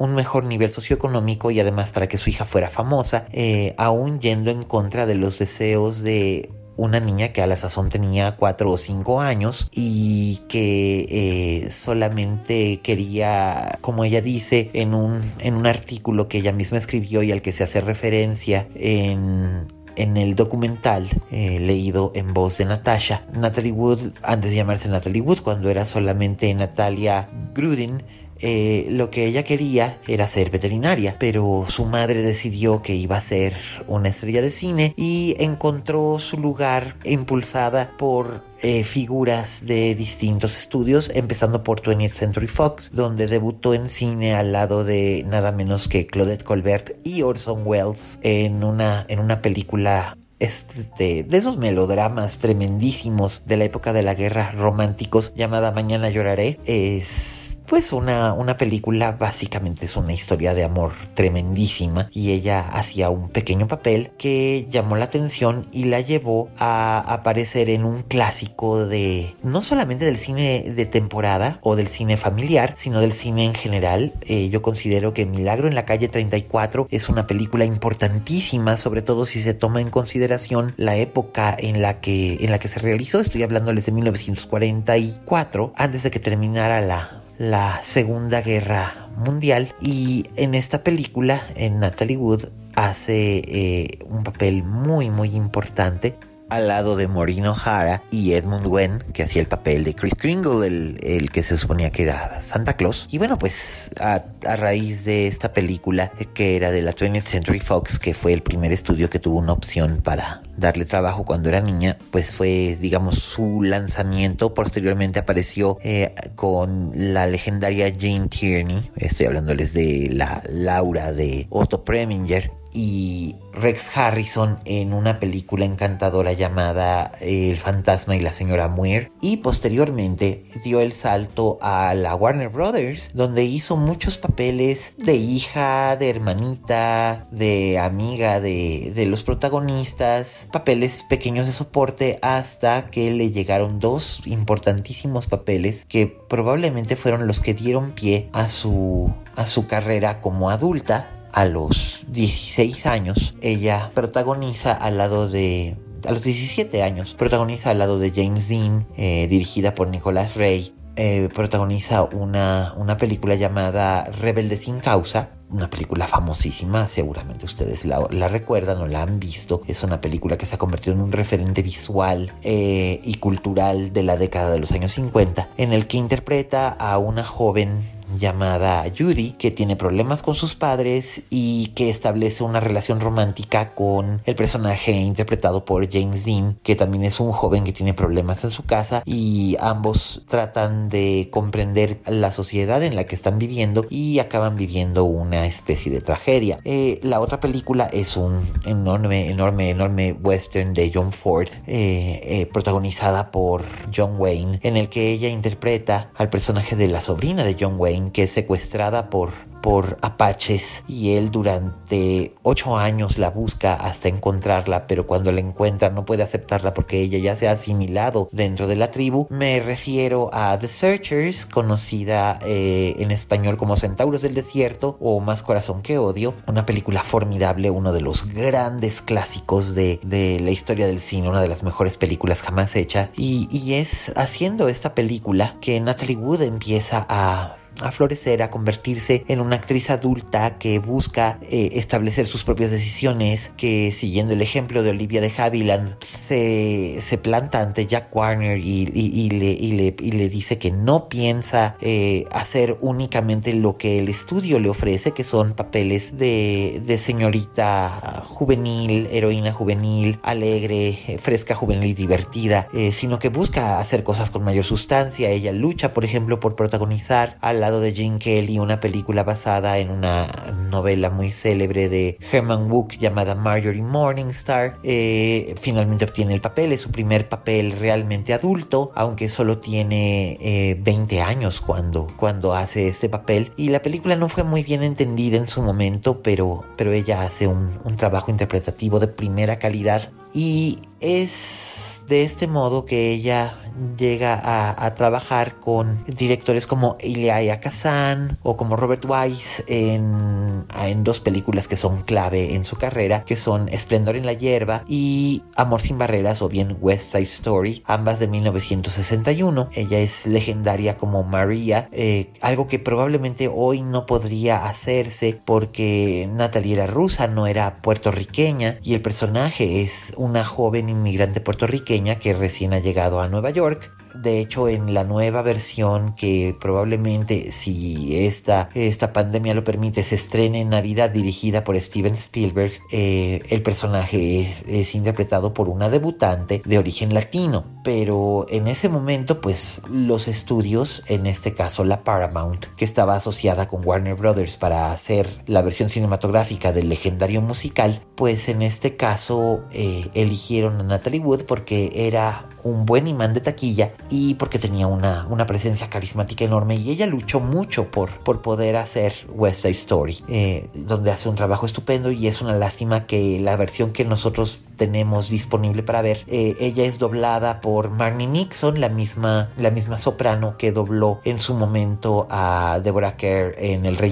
un 0.00 0.14
mejor 0.14 0.44
nivel 0.44 0.70
socioeconómico 0.70 1.50
y 1.50 1.60
además 1.60 1.92
para 1.92 2.08
que 2.08 2.16
su 2.16 2.30
hija 2.30 2.46
fuera 2.46 2.70
famosa, 2.70 3.26
eh, 3.32 3.74
aún 3.76 4.18
yendo 4.18 4.50
en 4.50 4.62
contra 4.62 5.04
de 5.04 5.14
los 5.14 5.38
deseos 5.38 6.02
de 6.02 6.50
una 6.76 7.00
niña 7.00 7.34
que 7.34 7.42
a 7.42 7.46
la 7.46 7.58
sazón 7.58 7.90
tenía 7.90 8.36
cuatro 8.36 8.70
o 8.70 8.78
cinco 8.78 9.20
años 9.20 9.68
y 9.74 10.40
que 10.48 11.04
eh, 11.10 11.70
solamente 11.70 12.80
quería, 12.82 13.78
como 13.82 14.04
ella 14.04 14.22
dice 14.22 14.70
en 14.72 14.94
un, 14.94 15.20
en 15.38 15.54
un 15.54 15.66
artículo 15.66 16.28
que 16.28 16.38
ella 16.38 16.52
misma 16.52 16.78
escribió 16.78 17.22
y 17.22 17.30
al 17.30 17.42
que 17.42 17.52
se 17.52 17.64
hace 17.64 17.82
referencia 17.82 18.68
en 18.74 19.68
en 19.96 20.16
el 20.16 20.34
documental 20.34 21.08
eh, 21.30 21.58
leído 21.60 22.12
en 22.14 22.32
voz 22.32 22.56
de 22.58 22.64
Natasha. 22.64 23.24
Natalie 23.34 23.72
Wood, 23.72 24.12
antes 24.22 24.50
de 24.50 24.56
llamarse 24.56 24.88
Natalie 24.88 25.20
Wood, 25.20 25.40
cuando 25.40 25.68
era 25.68 25.84
solamente 25.84 26.52
Natalia 26.54 27.28
Grudin, 27.54 28.02
eh, 28.42 28.86
lo 28.90 29.10
que 29.10 29.26
ella 29.26 29.44
quería 29.44 29.98
era 30.08 30.26
ser 30.26 30.50
veterinaria, 30.50 31.16
pero 31.18 31.66
su 31.68 31.84
madre 31.84 32.22
decidió 32.22 32.82
que 32.82 32.94
iba 32.94 33.16
a 33.16 33.20
ser 33.20 33.54
una 33.86 34.08
estrella 34.08 34.42
de 34.42 34.50
cine 34.50 34.94
y 34.96 35.36
encontró 35.38 36.18
su 36.18 36.38
lugar 36.38 36.96
impulsada 37.04 37.96
por 37.98 38.44
eh, 38.62 38.84
figuras 38.84 39.66
de 39.66 39.94
distintos 39.94 40.56
estudios, 40.56 41.10
empezando 41.14 41.62
por 41.62 41.82
20th 41.82 42.12
Century 42.12 42.46
Fox, 42.46 42.90
donde 42.92 43.26
debutó 43.26 43.74
en 43.74 43.88
cine 43.88 44.34
al 44.34 44.52
lado 44.52 44.84
de 44.84 45.24
nada 45.26 45.52
menos 45.52 45.88
que 45.88 46.06
Claudette 46.06 46.44
Colbert 46.44 46.96
y 47.04 47.22
Orson 47.22 47.62
Welles 47.66 48.18
en 48.22 48.64
una, 48.64 49.04
en 49.08 49.18
una 49.18 49.42
película 49.42 50.16
este, 50.40 51.22
de 51.22 51.36
esos 51.36 51.58
melodramas 51.58 52.38
tremendísimos 52.38 53.42
de 53.46 53.58
la 53.58 53.64
época 53.64 53.92
de 53.92 54.02
la 54.02 54.14
guerra 54.14 54.50
románticos 54.52 55.32
llamada 55.36 55.72
Mañana 55.72 56.08
lloraré. 56.08 56.58
Es 56.64 57.49
pues 57.70 57.92
una, 57.92 58.32
una 58.32 58.56
película 58.56 59.12
básicamente 59.12 59.84
es 59.84 59.96
una 59.96 60.12
historia 60.12 60.54
de 60.54 60.64
amor 60.64 60.90
tremendísima 61.14 62.10
y 62.10 62.32
ella 62.32 62.58
hacía 62.58 63.10
un 63.10 63.28
pequeño 63.28 63.68
papel 63.68 64.10
que 64.18 64.66
llamó 64.68 64.96
la 64.96 65.04
atención 65.04 65.68
y 65.70 65.84
la 65.84 66.00
llevó 66.00 66.48
a 66.58 66.98
aparecer 66.98 67.70
en 67.70 67.84
un 67.84 68.02
clásico 68.02 68.84
de 68.86 69.36
no 69.44 69.60
solamente 69.60 70.04
del 70.04 70.16
cine 70.16 70.64
de 70.74 70.84
temporada 70.84 71.60
o 71.62 71.76
del 71.76 71.86
cine 71.86 72.16
familiar, 72.16 72.74
sino 72.76 73.00
del 73.00 73.12
cine 73.12 73.44
en 73.44 73.54
general. 73.54 74.14
Eh, 74.22 74.48
yo 74.48 74.62
considero 74.62 75.14
que 75.14 75.24
Milagro 75.24 75.68
en 75.68 75.76
la 75.76 75.84
calle 75.84 76.08
34 76.08 76.88
es 76.90 77.08
una 77.08 77.28
película 77.28 77.64
importantísima, 77.64 78.78
sobre 78.78 79.02
todo 79.02 79.26
si 79.26 79.40
se 79.40 79.54
toma 79.54 79.80
en 79.80 79.90
consideración 79.90 80.74
la 80.76 80.96
época 80.96 81.56
en 81.56 81.82
la 81.82 82.00
que, 82.00 82.38
en 82.40 82.50
la 82.50 82.58
que 82.58 82.66
se 82.66 82.80
realizó. 82.80 83.20
Estoy 83.20 83.44
hablándoles 83.44 83.86
de 83.86 83.92
1944, 83.92 85.72
antes 85.76 86.02
de 86.02 86.10
que 86.10 86.18
terminara 86.18 86.80
la 86.80 87.19
la 87.40 87.80
Segunda 87.82 88.42
Guerra 88.42 89.08
Mundial. 89.16 89.74
Y 89.80 90.24
en 90.36 90.54
esta 90.54 90.84
película 90.84 91.42
en 91.56 91.80
Natalie 91.80 92.18
Wood 92.18 92.50
hace 92.74 93.38
eh, 93.38 93.98
un 94.04 94.22
papel 94.24 94.62
muy 94.62 95.08
muy 95.10 95.34
importante 95.34 96.16
al 96.50 96.68
lado 96.68 96.96
de 96.96 97.08
Maureen 97.08 97.46
O'Hara 97.46 98.02
y 98.10 98.32
Edmund 98.32 98.66
Wen, 98.66 99.02
que 99.12 99.22
hacía 99.22 99.40
el 99.40 99.48
papel 99.48 99.84
de 99.84 99.94
Chris 99.94 100.14
Kringle, 100.16 100.66
el, 101.00 101.30
que 101.30 101.42
se 101.42 101.56
suponía 101.56 101.90
que 101.90 102.02
era 102.02 102.40
Santa 102.42 102.74
Claus. 102.74 103.06
Y 103.10 103.18
bueno, 103.18 103.38
pues 103.38 103.90
a, 103.98 104.24
raíz 104.56 105.04
de 105.04 105.26
esta 105.26 105.52
película, 105.52 106.12
que 106.34 106.56
era 106.56 106.70
de 106.70 106.82
la 106.82 106.92
20th 106.92 107.22
Century 107.22 107.60
Fox, 107.60 107.98
que 107.98 108.14
fue 108.14 108.32
el 108.32 108.42
primer 108.42 108.72
estudio 108.72 109.08
que 109.08 109.18
tuvo 109.18 109.38
una 109.38 109.52
opción 109.52 110.00
para 110.02 110.42
darle 110.56 110.84
trabajo 110.84 111.24
cuando 111.24 111.48
era 111.48 111.60
niña, 111.60 111.96
pues 112.10 112.32
fue, 112.32 112.76
digamos, 112.80 113.20
su 113.20 113.62
lanzamiento. 113.62 114.52
Posteriormente 114.52 115.18
apareció 115.18 115.78
eh, 115.82 116.14
con 116.34 116.92
la 116.94 117.26
legendaria 117.26 117.90
Jane 117.90 118.28
Tierney, 118.28 118.90
estoy 118.96 119.26
hablándoles 119.26 119.72
de 119.72 120.08
la 120.12 120.42
Laura 120.48 121.12
de 121.12 121.46
Otto 121.50 121.84
Preminger, 121.84 122.50
y 122.72 123.36
Rex 123.52 123.96
Harrison 123.96 124.58
en 124.64 124.92
una 124.92 125.18
película 125.18 125.64
encantadora 125.64 126.32
llamada 126.32 127.12
El 127.20 127.56
fantasma 127.56 128.16
y 128.16 128.20
la 128.20 128.32
señora 128.32 128.68
Muir. 128.68 129.12
Y 129.20 129.38
posteriormente 129.38 130.42
dio 130.62 130.80
el 130.80 130.92
salto 130.92 131.58
a 131.60 131.94
la 131.94 132.14
Warner 132.14 132.48
Brothers 132.48 133.10
donde 133.14 133.44
hizo 133.44 133.76
muchos 133.76 134.18
papeles 134.18 134.94
de 134.96 135.16
hija, 135.16 135.96
de 135.96 136.10
hermanita, 136.10 137.26
de 137.30 137.78
amiga 137.78 138.40
de, 138.40 138.92
de 138.94 139.06
los 139.06 139.22
protagonistas, 139.22 140.48
papeles 140.52 141.04
pequeños 141.08 141.46
de 141.46 141.52
soporte 141.52 142.18
hasta 142.22 142.86
que 142.86 143.10
le 143.10 143.30
llegaron 143.30 143.80
dos 143.80 144.22
importantísimos 144.26 145.26
papeles 145.26 145.84
que 145.86 146.06
probablemente 146.06 146.96
fueron 146.96 147.26
los 147.26 147.40
que 147.40 147.54
dieron 147.54 147.92
pie 147.92 148.28
a 148.32 148.48
su, 148.48 149.14
a 149.36 149.46
su 149.46 149.66
carrera 149.66 150.20
como 150.20 150.50
adulta 150.50 151.19
a 151.32 151.44
los 151.44 152.04
16 152.08 152.86
años, 152.86 153.34
ella 153.40 153.90
protagoniza 153.94 154.72
al 154.72 154.98
lado 154.98 155.28
de 155.28 155.76
a 156.06 156.12
los 156.12 156.22
17 156.22 156.82
años, 156.82 157.14
protagoniza 157.14 157.70
al 157.70 157.78
lado 157.78 157.98
de 157.98 158.10
James 158.10 158.48
Dean, 158.48 158.86
eh, 158.96 159.26
dirigida 159.28 159.74
por 159.74 159.88
Nicholas 159.88 160.34
Ray, 160.36 160.74
eh, 160.96 161.28
protagoniza 161.34 162.02
una, 162.02 162.74
una 162.76 162.96
película 162.96 163.34
llamada 163.34 164.04
Rebelde 164.04 164.56
sin 164.56 164.80
causa, 164.80 165.30
una 165.50 165.70
película 165.70 166.06
famosísima, 166.06 166.86
seguramente 166.86 167.44
ustedes 167.44 167.84
la, 167.84 168.28
recuerdan 168.28 168.78
o 168.78 168.86
la 168.86 169.02
han 169.02 169.18
visto. 169.18 169.62
Es 169.66 169.82
una 169.82 170.00
película 170.00 170.36
que 170.36 170.46
se 170.46 170.54
ha 170.54 170.58
convertido 170.58 170.94
en 170.94 171.02
un 171.02 171.12
referente 171.12 171.62
visual 171.62 172.32
eh, 172.42 173.00
y 173.04 173.14
cultural 173.14 173.92
de 173.92 174.02
la 174.02 174.16
década 174.16 174.50
de 174.50 174.58
los 174.58 174.72
años 174.72 174.92
50, 174.92 175.48
en 175.56 175.72
el 175.72 175.86
que 175.86 175.96
interpreta 175.96 176.68
a 176.68 176.98
una 176.98 177.24
joven 177.24 177.80
llamada 178.18 178.84
Judy, 178.96 179.32
que 179.32 179.50
tiene 179.50 179.76
problemas 179.76 180.22
con 180.22 180.34
sus 180.34 180.54
padres 180.54 181.24
y 181.30 181.68
que 181.68 181.90
establece 181.90 182.44
una 182.44 182.60
relación 182.60 183.00
romántica 183.00 183.74
con 183.74 184.22
el 184.24 184.34
personaje 184.34 184.92
interpretado 184.92 185.64
por 185.64 185.90
James 185.90 186.24
Dean, 186.24 186.58
que 186.62 186.76
también 186.76 187.04
es 187.04 187.20
un 187.20 187.32
joven 187.32 187.64
que 187.64 187.72
tiene 187.72 187.94
problemas 187.94 188.44
en 188.44 188.50
su 188.50 188.64
casa 188.64 189.02
y 189.04 189.56
ambos 189.60 190.22
tratan 190.28 190.88
de 190.88 191.28
comprender 191.30 192.00
la 192.06 192.32
sociedad 192.32 192.82
en 192.82 192.96
la 192.96 193.04
que 193.04 193.14
están 193.14 193.38
viviendo 193.38 193.86
y 193.90 194.18
acaban 194.18 194.56
viviendo 194.56 195.04
una 195.04 195.46
especie 195.46 195.92
de 195.92 196.00
tragedia. 196.00 196.60
Eh, 196.64 196.98
la 197.02 197.20
otra 197.20 197.40
película 197.40 197.88
es 197.92 198.16
un 198.16 198.40
enorme, 198.64 199.28
enorme, 199.28 199.70
enorme 199.70 200.12
western 200.12 200.74
de 200.74 200.90
John 200.92 201.12
Ford, 201.12 201.48
eh, 201.66 202.20
eh, 202.24 202.46
protagonizada 202.52 203.30
por 203.30 203.64
John 203.94 204.16
Wayne, 204.18 204.58
en 204.62 204.76
el 204.76 204.88
que 204.88 205.10
ella 205.10 205.28
interpreta 205.28 206.10
al 206.16 206.30
personaje 206.30 206.76
de 206.76 206.88
la 206.88 207.00
sobrina 207.00 207.44
de 207.44 207.56
John 207.58 207.74
Wayne, 207.78 207.99
que 208.08 208.22
es 208.22 208.30
secuestrada 208.30 209.10
por 209.10 209.50
por 209.60 209.98
apaches 210.02 210.84
y 210.88 211.14
él 211.14 211.30
durante 211.30 212.34
ocho 212.42 212.76
años 212.76 213.18
la 213.18 213.30
busca 213.30 213.74
hasta 213.74 214.08
encontrarla, 214.08 214.86
pero 214.86 215.06
cuando 215.06 215.32
la 215.32 215.40
encuentra 215.40 215.90
no 215.90 216.04
puede 216.04 216.22
aceptarla 216.22 216.74
porque 216.74 217.00
ella 217.00 217.18
ya 217.18 217.36
se 217.36 217.48
ha 217.48 217.52
asimilado 217.52 218.28
dentro 218.32 218.66
de 218.66 218.76
la 218.76 218.90
tribu. 218.90 219.26
Me 219.30 219.60
refiero 219.60 220.30
a 220.32 220.58
The 220.58 220.68
Searchers, 220.68 221.46
conocida 221.46 222.38
eh, 222.44 222.94
en 222.98 223.10
español 223.10 223.56
como 223.56 223.76
Centauros 223.76 224.22
del 224.22 224.34
Desierto 224.34 224.96
o 225.00 225.20
Más 225.20 225.42
Corazón 225.42 225.82
que 225.82 225.98
Odio, 225.98 226.34
una 226.46 226.66
película 226.66 227.02
formidable, 227.02 227.70
uno 227.70 227.92
de 227.92 228.00
los 228.00 228.32
grandes 228.32 229.02
clásicos 229.02 229.74
de, 229.74 230.00
la 230.40 230.50
historia 230.50 230.86
del 230.86 231.00
cine, 231.00 231.28
una 231.28 231.42
de 231.42 231.48
las 231.48 231.62
mejores 231.62 231.96
películas 231.96 232.42
jamás 232.42 232.76
hecha. 232.76 233.10
Y, 233.16 233.48
y 233.50 233.74
es 233.74 234.12
haciendo 234.16 234.68
esta 234.68 234.94
película 234.94 235.56
que 235.60 235.80
Natalie 235.80 236.16
Wood 236.16 236.42
empieza 236.42 237.06
a 237.08 237.54
a 237.82 237.92
florecer, 237.92 238.42
a 238.42 238.50
convertirse 238.50 239.24
en 239.28 239.40
una 239.40 239.56
actriz 239.56 239.90
adulta 239.90 240.58
que 240.58 240.78
busca 240.78 241.38
eh, 241.42 241.70
establecer 241.74 242.26
sus 242.26 242.44
propias 242.44 242.70
decisiones, 242.70 243.52
que 243.56 243.92
siguiendo 243.92 244.32
el 244.32 244.42
ejemplo 244.42 244.82
de 244.82 244.90
Olivia 244.90 245.20
de 245.20 245.32
Havilland 245.36 245.96
se, 246.00 246.98
se 247.00 247.18
planta 247.18 247.60
ante 247.60 247.86
Jack 247.86 248.14
Warner 248.14 248.58
y, 248.58 248.86
le, 248.86 249.50
y, 249.50 250.10
le, 250.10 250.28
dice 250.28 250.58
que 250.58 250.70
no 250.70 251.08
piensa 251.08 251.76
eh, 251.80 252.26
hacer 252.30 252.76
únicamente 252.80 253.52
lo 253.54 253.76
que 253.76 253.98
el 253.98 254.08
estudio 254.08 254.58
le 254.58 254.68
ofrece, 254.68 255.12
que 255.12 255.24
son 255.24 255.52
papeles 255.52 256.18
de, 256.18 256.82
de 256.84 256.98
señorita 256.98 258.22
juvenil, 258.26 259.08
heroína 259.10 259.52
juvenil, 259.52 260.18
alegre, 260.22 260.98
eh, 261.06 261.18
fresca, 261.18 261.54
juvenil 261.54 261.90
y 261.90 261.94
divertida, 261.94 262.68
sino 262.92 263.18
que 263.18 263.28
busca 263.28 263.78
hacer 263.78 264.02
cosas 264.02 264.30
con 264.30 264.44
mayor 264.44 264.64
sustancia. 264.64 265.30
Ella 265.30 265.52
lucha, 265.52 265.92
por 265.92 266.04
ejemplo, 266.04 266.40
por 266.40 266.54
protagonizar 266.54 267.36
a 267.40 267.52
la 267.52 267.69
de 267.78 267.92
Gene 267.92 268.18
Kelly 268.18 268.58
una 268.58 268.80
película 268.80 269.22
basada 269.22 269.78
en 269.78 269.90
una 269.90 270.26
novela 270.70 271.10
muy 271.10 271.30
célebre 271.30 271.88
de 271.88 272.18
Herman 272.32 272.70
Wook 272.70 272.98
llamada 272.98 273.36
Marjorie 273.36 273.82
Morningstar. 273.82 274.78
Eh, 274.82 275.54
finalmente 275.60 276.06
obtiene 276.06 276.34
el 276.34 276.40
papel, 276.40 276.72
es 276.72 276.80
su 276.80 276.90
primer 276.90 277.28
papel 277.28 277.72
realmente 277.78 278.34
adulto, 278.34 278.90
aunque 278.94 279.28
solo 279.28 279.58
tiene 279.58 280.76
20 280.80 281.14
eh, 281.14 281.20
años 281.20 281.60
cuando, 281.60 282.08
cuando 282.16 282.54
hace 282.54 282.88
este 282.88 283.08
papel. 283.08 283.52
Y 283.56 283.68
la 283.68 283.82
película 283.82 284.16
no 284.16 284.28
fue 284.28 284.42
muy 284.42 284.64
bien 284.64 284.82
entendida 284.82 285.36
en 285.36 285.46
su 285.46 285.62
momento, 285.62 286.22
pero, 286.22 286.64
pero 286.76 286.92
ella 286.92 287.22
hace 287.22 287.46
un 287.46 287.96
trabajo 287.96 288.30
interpretativo 288.30 288.98
de 288.98 289.06
primera 289.06 289.58
calidad. 289.58 290.10
Y 290.32 290.78
es 291.00 292.04
de 292.08 292.22
este 292.22 292.46
modo 292.46 292.84
que 292.84 293.10
ella 293.10 293.54
llega 293.96 294.40
a, 294.42 294.94
trabajar 294.94 295.60
con 295.60 296.04
directores 296.06 296.66
como 296.66 296.96
Ilya 297.00 297.60
Kazan 297.60 298.38
o 298.42 298.56
como 298.56 298.76
Robert 298.76 299.04
Wise 299.06 299.64
en, 299.68 300.64
en, 300.76 301.04
dos 301.04 301.20
películas 301.20 301.68
que 301.68 301.76
son 301.76 302.02
clave 302.02 302.54
en 302.54 302.64
su 302.64 302.76
carrera, 302.76 303.24
que 303.24 303.36
son 303.36 303.68
Esplendor 303.68 304.16
en 304.16 304.26
la 304.26 304.32
hierba 304.32 304.84
y 304.88 305.42
Amor 305.56 305.80
sin 305.80 305.98
barreras 305.98 306.42
o 306.42 306.48
bien 306.48 306.76
West 306.80 307.12
Side 307.12 307.22
Story, 307.22 307.82
ambas 307.86 308.18
de 308.18 308.28
1961. 308.28 309.68
Ella 309.74 309.98
es 309.98 310.26
legendaria 310.26 310.96
como 310.96 311.22
María, 311.22 311.88
eh, 311.92 312.32
algo 312.40 312.66
que 312.66 312.78
probablemente 312.78 313.48
hoy 313.52 313.82
no 313.82 314.06
podría 314.06 314.66
hacerse 314.66 315.40
porque 315.44 316.28
Natalie 316.32 316.74
era 316.74 316.86
rusa, 316.86 317.28
no 317.28 317.46
era 317.46 317.78
puertorriqueña 317.78 318.78
y 318.82 318.94
el 318.94 319.02
personaje 319.02 319.82
es 319.82 320.12
una 320.16 320.44
joven 320.44 320.88
inmigrante 320.88 321.40
puertorriqueña 321.40 322.16
que 322.16 322.32
recién 322.32 322.72
ha 322.72 322.78
llegado 322.78 323.20
a 323.20 323.28
Nueva 323.28 323.50
York 323.50 323.59
York. 323.60 323.99
De 324.14 324.40
hecho, 324.40 324.68
en 324.68 324.94
la 324.94 325.04
nueva 325.04 325.42
versión 325.42 326.14
que 326.14 326.56
probablemente, 326.60 327.52
si 327.52 328.26
esta, 328.26 328.68
esta 328.74 329.12
pandemia 329.12 329.54
lo 329.54 329.64
permite, 329.64 330.02
se 330.02 330.14
estrene 330.14 330.60
en 330.60 330.70
Navidad 330.70 331.10
dirigida 331.10 331.64
por 331.64 331.78
Steven 331.80 332.14
Spielberg, 332.14 332.72
eh, 332.90 333.42
el 333.50 333.62
personaje 333.62 334.40
es, 334.66 334.94
interpretado 334.94 335.54
por 335.54 335.68
una 335.68 335.88
debutante 335.88 336.62
de 336.64 336.78
origen 336.78 337.14
latino. 337.14 337.64
Pero 337.84 338.46
en 338.50 338.68
ese 338.68 338.88
momento, 338.88 339.40
pues 339.40 339.82
los 339.88 340.28
estudios, 340.28 341.02
en 341.06 341.26
este 341.26 341.54
caso 341.54 341.84
la 341.84 342.02
Paramount, 342.04 342.66
que 342.76 342.84
estaba 342.84 343.14
asociada 343.14 343.68
con 343.68 343.86
Warner 343.86 344.14
Brothers 344.14 344.56
para 344.56 344.92
hacer 344.92 345.28
la 345.46 345.62
versión 345.62 345.88
cinematográfica 345.88 346.72
del 346.72 346.88
legendario 346.88 347.40
musical, 347.40 348.02
pues 348.16 348.48
en 348.48 348.62
este 348.62 348.96
caso 348.96 349.64
eh, 349.70 350.08
eligieron 350.14 350.80
a 350.80 350.82
Natalie 350.82 351.20
Wood 351.20 351.44
porque 351.44 351.90
era 351.94 352.48
un 352.62 352.84
buen 352.84 353.08
imán 353.08 353.32
de 353.34 353.40
taquilla 353.40 353.92
y 354.08 354.34
porque 354.34 354.58
tenía 354.58 354.86
una, 354.86 355.26
una 355.28 355.46
presencia 355.46 355.90
carismática 355.90 356.44
enorme 356.44 356.76
y 356.76 356.90
ella 356.90 357.06
luchó 357.06 357.40
mucho 357.40 357.90
por, 357.90 358.20
por 358.20 358.42
poder 358.42 358.76
hacer 358.76 359.12
West 359.30 359.62
Side 359.62 359.72
Story, 359.72 360.24
eh, 360.28 360.68
donde 360.74 361.10
hace 361.10 361.28
un 361.28 361.36
trabajo 361.36 361.66
estupendo 361.66 362.10
y 362.10 362.26
es 362.26 362.40
una 362.40 362.54
lástima 362.54 363.06
que 363.06 363.40
la 363.40 363.56
versión 363.56 363.92
que 363.92 364.04
nosotros 364.04 364.60
tenemos 364.76 365.28
disponible 365.28 365.82
para 365.82 366.00
ver, 366.00 366.24
eh, 366.26 366.54
ella 366.58 366.84
es 366.84 366.98
doblada 366.98 367.60
por 367.60 367.90
Marnie 367.90 368.26
Nixon, 368.26 368.80
la 368.80 368.88
misma, 368.88 369.50
la 369.58 369.70
misma 369.70 369.98
soprano 369.98 370.56
que 370.56 370.72
dobló 370.72 371.20
en 371.24 371.38
su 371.38 371.54
momento 371.54 372.26
a 372.30 372.80
Deborah 372.82 373.16
Kerr 373.16 373.54
en 373.58 373.84
El 373.84 373.96
Rey 373.96 374.10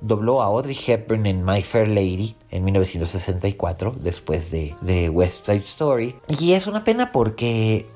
dobló 0.00 0.42
a 0.42 0.46
Audrey 0.46 0.78
Hepburn 0.86 1.26
en 1.26 1.44
My 1.44 1.62
Fair 1.62 1.88
Lady 1.88 2.36
en 2.50 2.64
1964, 2.64 3.94
después 4.00 4.50
de, 4.50 4.74
de 4.80 5.08
West 5.08 5.46
Side 5.46 5.58
Story. 5.58 6.16
Y 6.28 6.52
es 6.52 6.66
una 6.66 6.84
pena 6.84 7.12
porque 7.12 7.86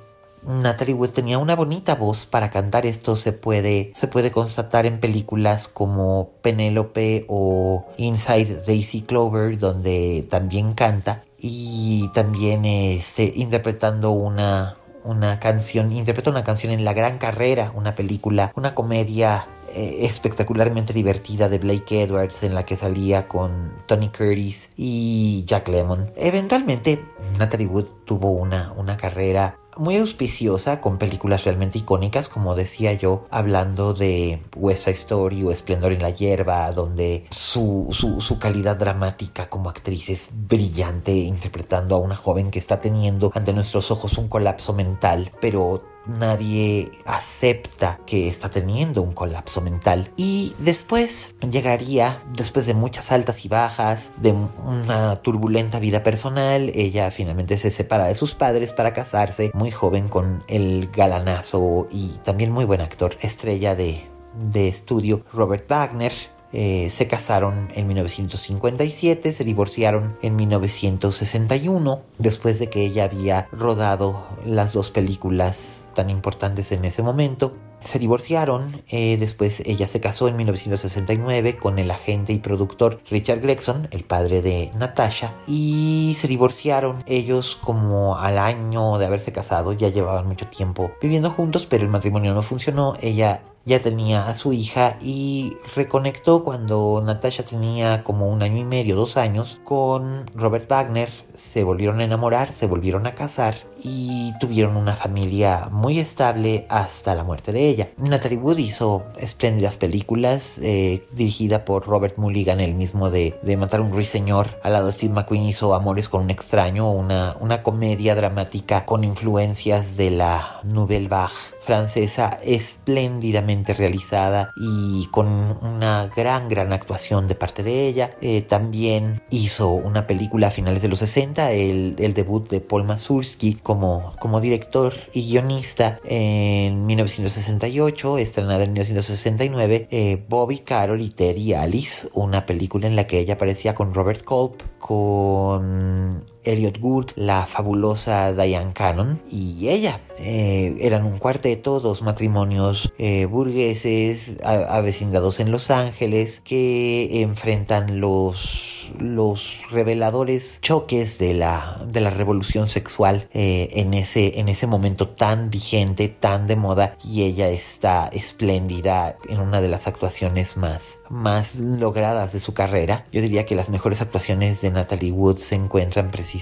Natalie 0.43 0.95
Wood 0.95 1.11
tenía 1.11 1.39
una 1.39 1.57
bonita 1.57 1.95
voz 1.95 2.27
para 2.27 2.51
cantar. 2.51 2.87
Esto 2.87 3.17
se 3.17 3.33
puede, 3.33 3.93
se 3.95 4.09
puede 4.09 4.31
constatar 4.31 4.87
en 4.87 5.01
películas 5.01 5.69
como 5.69 6.31
Penélope 6.43 7.25
o 7.29 7.87
Inside 7.97 8.63
Daisy 8.67 9.03
Clover, 9.03 9.59
donde 9.59 10.27
también 10.31 10.75
canta. 10.75 11.25
Y 11.39 12.11
también 12.15 12.65
este, 12.65 13.33
interpretando 13.37 14.11
una, 14.11 14.77
una 15.05 15.39
canción, 15.41 15.93
interpreta 15.93 16.31
una 16.31 16.45
canción 16.45 16.73
en 16.73 16.85
La 16.85 16.93
Gran 16.93 17.19
Carrera, 17.19 17.73
una 17.75 17.95
película, 17.95 18.53
una 18.57 18.75
comedia 18.75 19.47
eh, 19.75 20.07
espectacularmente 20.07 20.95
divertida 20.95 21.49
de 21.49 21.59
Blake 21.59 22.03
Edwards 22.03 22.43
en 22.43 22.55
la 22.55 22.65
que 22.65 22.77
salía 22.77 23.29
con 23.29 23.73
Tony 23.87 24.09
Curtis 24.09 24.71
y 24.77 25.45
Jack 25.47 25.69
Lemmon. 25.69 26.11
Eventualmente 26.17 27.05
Natalie 27.39 27.67
Wood 27.67 27.87
tuvo 28.05 28.31
una, 28.31 28.73
una 28.77 28.97
carrera 28.97 29.59
muy 29.79 29.97
auspiciosa 29.97 30.81
con 30.81 30.99
películas 30.99 31.45
realmente 31.45 31.79
icónicas, 31.79 32.29
como 32.29 32.55
decía 32.55 32.93
yo, 32.93 33.27
hablando 33.31 33.95
de 33.95 34.41
West 34.57 34.85
Side 34.85 34.97
Story 34.97 35.45
o 35.45 35.51
Esplendor 35.51 35.93
en 35.93 36.03
la 36.03 36.11
Hierba, 36.11 36.71
donde 36.73 37.27
su, 37.31 37.89
su, 37.93 38.21
su, 38.21 38.39
calidad 38.39 38.77
dramática 38.77 39.49
como 39.49 39.71
actriz 39.71 40.09
es 40.11 40.31
brillante, 40.33 41.13
interpretando 41.13 41.95
a 41.95 41.99
una 41.99 42.17
joven 42.17 42.51
que 42.51 42.59
está 42.59 42.81
teniendo 42.81 43.33
ante 43.35 43.53
nuestros 43.53 43.91
ojos 43.91 44.19
un 44.19 44.29
colapso 44.29 44.73
mental, 44.73 45.31
pero 45.41 45.83
nadie 46.09 46.91
acepta 47.05 48.01
que 48.07 48.29
está 48.29 48.51
teniendo 48.51 49.03
un 49.03 49.13
colapso 49.13 49.61
mental. 49.61 50.11
Y 50.17 50.55
después 50.59 51.35
llegaría, 51.51 52.19
después 52.33 52.67
de 52.67 52.75
muchas 52.75 53.13
altas 53.13 53.45
y 53.45 53.49
bajas, 53.49 54.13
de 54.17 54.33
una 54.33 55.17
turbulenta 55.23 55.79
vida 55.79 56.03
personal, 56.03 56.71
ella 56.75 57.11
finalmente 57.11 57.59
se 57.59 57.71
separa 57.71 58.07
de 58.09 58.15
sus 58.15 58.35
padres 58.35 58.73
para 58.73 58.93
casarse 58.93 59.51
muy 59.55 59.71
joven 59.71 60.09
con 60.09 60.43
el 60.49 60.91
galanazo 60.91 61.87
y 61.91 62.09
también 62.25 62.51
muy 62.51 62.65
buen 62.65 62.81
actor, 62.81 63.17
estrella 63.21 63.75
de, 63.75 64.09
de 64.51 64.69
estudio 64.69 65.25
Robert 65.33 65.69
Wagner 65.69 66.13
eh, 66.53 66.89
se 66.91 67.07
casaron 67.07 67.69
en 67.75 67.87
1957, 67.87 69.33
se 69.33 69.45
divorciaron 69.45 70.17
en 70.23 70.37
1961, 70.37 72.03
después 72.19 72.59
de 72.59 72.71
que 72.71 72.83
ella 72.83 73.05
había 73.05 73.49
rodado 73.53 74.27
las 74.45 74.73
dos 74.73 74.91
películas 74.91 75.91
tan 75.95 76.11
importantes 76.11 76.73
en 76.73 76.85
ese 76.85 77.03
momento. 77.03 77.55
Se 77.81 78.01
divorciaron, 78.01 78.83
eh, 78.89 79.17
después 79.19 79.63
ella 79.65 79.87
se 79.87 80.01
casó 80.01 80.27
en 80.27 80.37
1969 80.37 81.57
con 81.59 81.79
el 81.79 81.93
agente 81.93 82.33
y 82.33 82.39
productor 82.39 83.01
Richard 83.09 83.41
Gregson, 83.41 83.87
el 83.93 84.03
padre 84.03 84.43
de 84.43 84.73
Natasha, 84.75 85.35
y 85.47 86.17
se 86.19 86.27
divorciaron 86.27 87.05
ellos 87.07 87.57
como 87.63 88.17
al 88.19 88.39
año 88.39 88.99
de 88.99 89.07
haberse 89.07 89.31
casado, 89.31 89.75
ya 89.75 89.91
llevaban 89.91 90.27
mucho 90.27 90.49
tiempo 90.49 90.91
viviendo 91.01 91.31
juntos, 91.31 91.67
pero 91.67 91.85
el 91.85 91.91
matrimonio 91.91 92.35
no 92.35 92.43
funcionó, 92.43 92.95
ella 93.01 93.43
ya 93.69 93.81
tenía 93.81 94.27
a 94.29 94.35
su 94.35 94.53
hija 94.53 94.97
y 95.01 95.53
reconectó 95.77 96.43
cuando 96.43 97.03
Natasha 97.05 97.45
tenía 97.45 98.03
como 98.03 98.27
un 98.29 98.43
año 98.43 98.57
y 98.57 98.65
medio, 98.65 98.97
dos 98.97 99.17
años, 99.19 99.61
con 99.63 100.27
Robert 100.35 100.69
Wagner. 100.69 101.11
Se 101.37 101.63
volvieron 101.63 102.01
a 102.01 102.05
enamorar, 102.05 102.51
se 102.51 102.67
volvieron 102.67 103.07
a 103.07 103.15
casar 103.15 103.55
y 103.85 104.33
tuvieron 104.41 104.77
una 104.77 104.97
familia 104.97 105.69
muy 105.71 106.01
estable 106.01 106.67
hasta 106.69 107.15
la 107.15 107.25
muerte 107.25 107.53
de 107.53 107.69
ella. 107.69 107.89
Natalie 107.99 108.39
Wood 108.39 108.59
hizo 108.59 109.05
espléndidas 109.19 109.77
películas, 109.77 110.59
eh, 110.63 111.07
dirigida 111.13 111.65
por 111.65 111.87
Robert 111.87 112.17
Mulligan, 112.17 112.61
el 112.61 112.75
mismo 112.75 113.11
de, 113.11 113.39
de, 113.43 113.57
Matar 113.59 113.81
a 113.81 113.83
un 113.83 113.93
ruiseñor. 113.93 114.59
Al 114.63 114.73
lado 114.73 114.87
de 114.87 114.93
Steve 114.93 115.13
McQueen 115.13 115.45
hizo 115.45 115.75
Amores 115.75 116.09
con 116.09 116.23
un 116.23 116.31
extraño, 116.31 116.91
una, 116.91 117.37
una 117.39 117.63
comedia 117.63 118.15
dramática 118.15 118.87
con 118.87 119.05
influencias 119.05 119.97
de 119.97 120.11
la 120.11 120.61
Nouvelle 120.65 121.09
Vague 121.09 121.58
francesa 121.69 122.41
espléndidamente 122.43 123.75
realizada 123.75 124.53
y 124.57 125.07
con 125.11 125.27
una 125.61 126.11
gran, 126.17 126.49
gran 126.49 126.73
actuación 126.73 127.29
de 127.29 127.35
parte 127.35 127.63
de 127.63 127.87
ella. 127.87 128.17
Eh, 128.23 128.41
también 128.41 129.21
hizo 129.29 129.73
una 129.73 130.07
película 130.07 130.47
a 130.47 130.51
finales 130.51 130.81
de 130.81 130.89
los 130.89 131.01
60, 131.01 131.53
el, 131.53 131.95
el 131.99 132.15
debut 132.15 132.49
de 132.49 132.63
Paul 132.63 132.85
Mazursky 132.85 133.57
como, 133.57 134.15
como 134.19 134.41
director 134.41 134.95
y 135.13 135.29
guionista 135.29 136.01
en 136.07 136.87
1968, 136.87 138.17
estrenada 138.17 138.65
en 138.65 138.73
1969, 138.73 139.89
eh, 139.91 140.25
Bobby 140.27 140.61
Carol 140.61 141.03
y 141.03 141.11
Terry 141.11 141.53
Alice, 141.53 142.09
una 142.15 142.47
película 142.47 142.87
en 142.87 142.97
la 142.97 143.07
que 143.07 143.19
ella 143.19 143.35
aparecía 143.35 143.75
con 143.75 143.93
Robert 143.93 144.25
Culp, 144.25 144.63
con 144.79 146.25
Elliot 146.49 146.79
Gould, 146.81 147.13
la 147.17 147.47
fabulosa 147.47 148.33
Diane 148.33 148.73
Cannon 148.73 149.21
y 149.31 149.69
ella. 149.69 150.01
Eh, 150.19 150.77
eran 150.81 151.05
un 151.05 151.19
cuarteto, 151.19 151.81
dos 151.81 152.03
matrimonios 152.03 152.93
eh, 152.99 153.27
burgueses 153.27 154.33
avecindados 154.43 155.41
en 155.41 155.51
Los 155.51 155.71
Ángeles 155.71 156.41
que 156.41 157.23
enfrentan 157.23 158.01
los 158.01 158.79
los 158.99 159.59
reveladores 159.71 160.61
choques 160.63 161.19
de 161.19 161.35
la, 161.35 161.85
de 161.87 162.01
la 162.01 162.11
revolución 162.11 162.69
sexual 162.69 163.29
eh, 163.33 163.69
en, 163.73 163.95
ese, 163.95 164.41
en 164.41 164.49
ese 164.49 164.67
momento 164.67 165.09
tan 165.09 165.51
vigente, 165.51 166.09
tan 166.09 166.47
de 166.47 166.57
moda 166.57 166.97
y 167.05 167.23
ella 167.23 167.49
está 167.49 168.09
espléndida 168.09 169.17
en 169.29 169.41
una 169.41 169.61
de 169.61 169.69
las 169.69 169.87
actuaciones 169.87 170.57
más, 170.57 170.99
más 171.11 171.57
logradas 171.57 172.33
de 172.33 172.41
su 172.41 172.55
carrera. 172.55 173.07
Yo 173.13 173.21
diría 173.21 173.47
que 173.47 173.55
las 173.55 173.71
mejores 173.71 174.01
actuaciones 174.01 174.61
de 174.61 174.71
Natalie 174.71 175.13
Wood 175.13 175.39
se 175.39 175.55
encuentran 175.55 176.11
precisamente 176.11 176.38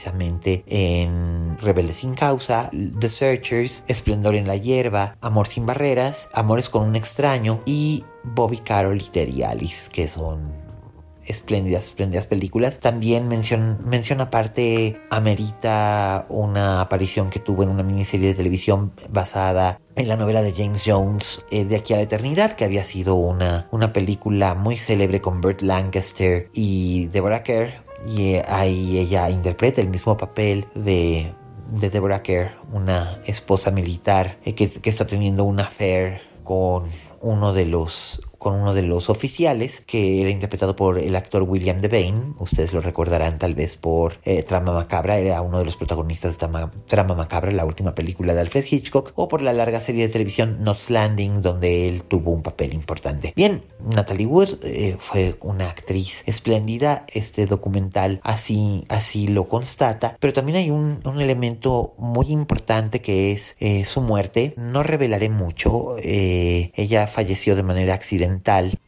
en 0.67 1.59
Rebeldes 1.61 1.97
sin 1.97 2.15
causa, 2.15 2.71
The 2.99 3.09
Searchers, 3.09 3.85
Esplendor 3.89 4.35
en 4.35 4.47
la 4.47 4.57
hierba, 4.57 5.17
Amor 5.21 5.47
sin 5.47 5.67
barreras, 5.67 6.29
Amores 6.33 6.69
con 6.69 6.83
un 6.83 6.97
extraño 6.97 7.61
y 7.65 8.05
Bobby 8.23 8.59
Carol 8.59 9.01
y 9.01 9.05
Terry 9.05 9.43
Alice, 9.43 9.91
que 9.91 10.09
son 10.09 10.67
espléndidas, 11.27 11.87
espléndidas 11.87 12.27
películas. 12.27 12.81
También 12.81 13.29
menciona, 13.29 13.79
menciona 13.85 14.25
aparte, 14.25 15.01
amerita 15.11 16.27
una 16.29 16.81
aparición 16.81 17.31
que 17.31 17.41
tuvo 17.41 17.63
en 17.63 17.69
una 17.69 17.83
miniserie 17.83 18.29
de 18.29 18.35
televisión 18.35 18.93
basada 19.11 19.81
en 19.95 20.09
la 20.09 20.17
novela 20.17 20.43
de 20.43 20.53
James 20.53 20.83
Jones, 20.85 21.45
eh, 21.51 21.65
De 21.65 21.77
aquí 21.77 21.95
a 21.95 21.97
la 21.97 22.03
eternidad, 22.03 22.53
que 22.53 22.65
había 22.65 22.85
sido 22.85 23.15
una, 23.15 23.69
una 23.71 23.93
película 23.93 24.55
muy 24.55 24.77
célebre 24.77 25.21
con 25.21 25.41
Burt 25.41 25.63
Lancaster 25.63 26.49
y 26.53 27.07
Deborah 27.07 27.43
Kerr. 27.43 27.86
Y 28.05 28.35
eh, 28.35 28.45
ahí 28.49 28.99
ella 28.99 29.31
interpreta 29.31 29.81
el 29.81 29.89
mismo 29.89 30.17
papel 30.17 30.67
de, 30.75 31.33
de 31.71 31.91
Deborah 31.91 32.23
Kerr, 32.23 32.53
una 32.73 33.21
esposa 33.27 33.71
militar 33.71 34.39
eh, 34.45 34.55
que, 34.55 34.71
que 34.71 34.91
está 34.91 35.07
teniendo 35.07 35.45
una 35.45 35.65
affair 35.65 36.21
con 36.45 36.85
uno 37.21 37.53
de 37.53 37.67
los 37.67 38.23
con 38.38 38.55
uno 38.55 38.75
de 38.75 38.83
los 38.83 39.11
oficiales, 39.11 39.83
que 39.87 40.20
era 40.20 40.31
interpretado 40.31 40.77
por 40.77 40.99
el 40.99 41.16
actor 41.16 41.42
William 41.42 41.81
Devane. 41.81 42.35
Ustedes 42.38 42.72
lo 42.72 42.81
recordarán 42.81 43.38
tal 43.38 43.55
vez 43.55 43.77
por 43.77 44.18
eh, 44.25 44.42
Trama 44.42 44.72
Macabra, 44.72 45.18
era 45.18 45.40
uno 45.42 45.59
de 45.59 45.64
los 45.64 45.77
protagonistas 45.77 46.38
de 46.38 46.46
Trama, 46.87 47.14
Macabra, 47.14 47.51
la 47.53 47.64
última 47.64 47.94
película 47.94 48.35
de 48.35 48.40
Alfred 48.40 48.64
Hitchcock, 48.70 49.12
o 49.14 49.29
por 49.29 49.42
la 49.42 49.53
larga 49.53 49.81
serie 49.81 50.07
de 50.07 50.12
televisión 50.12 50.59
Knots 50.59 50.90
Landing, 50.90 51.42
donde 51.42 51.88
él 51.88 52.03
tuvo 52.03 52.33
un 52.33 52.42
papel 52.42 52.75
importante. 52.75 53.33
Bien, 53.37 53.62
Natalie 53.81 54.27
Wood 54.27 54.59
eh, 54.62 54.96
fue 54.99 55.37
una 55.40 55.68
actriz 55.68 56.22
espléndida, 56.27 57.07
este 57.12 57.46
documental 57.46 58.20
así, 58.22 58.85
así 58.88 59.29
lo 59.29 59.49
constata, 59.49 60.16
pero 60.20 60.33
también 60.33 60.59
hay 60.59 60.70
un, 60.70 61.01
un 61.05 61.20
elemento 61.20 61.94
muy 61.99 62.27
importante 62.27 63.01
que 63.01 63.33
es 63.33 63.57
eh, 63.61 63.85
su 63.85 64.01
muerte. 64.01 64.55
No 64.57 64.83
revelaré 64.83 65.29
mucho, 65.29 65.96
ella 65.99 67.07
falleció 67.07 67.57
de 67.57 67.62
manera 67.62 67.94
accidental 67.94 68.26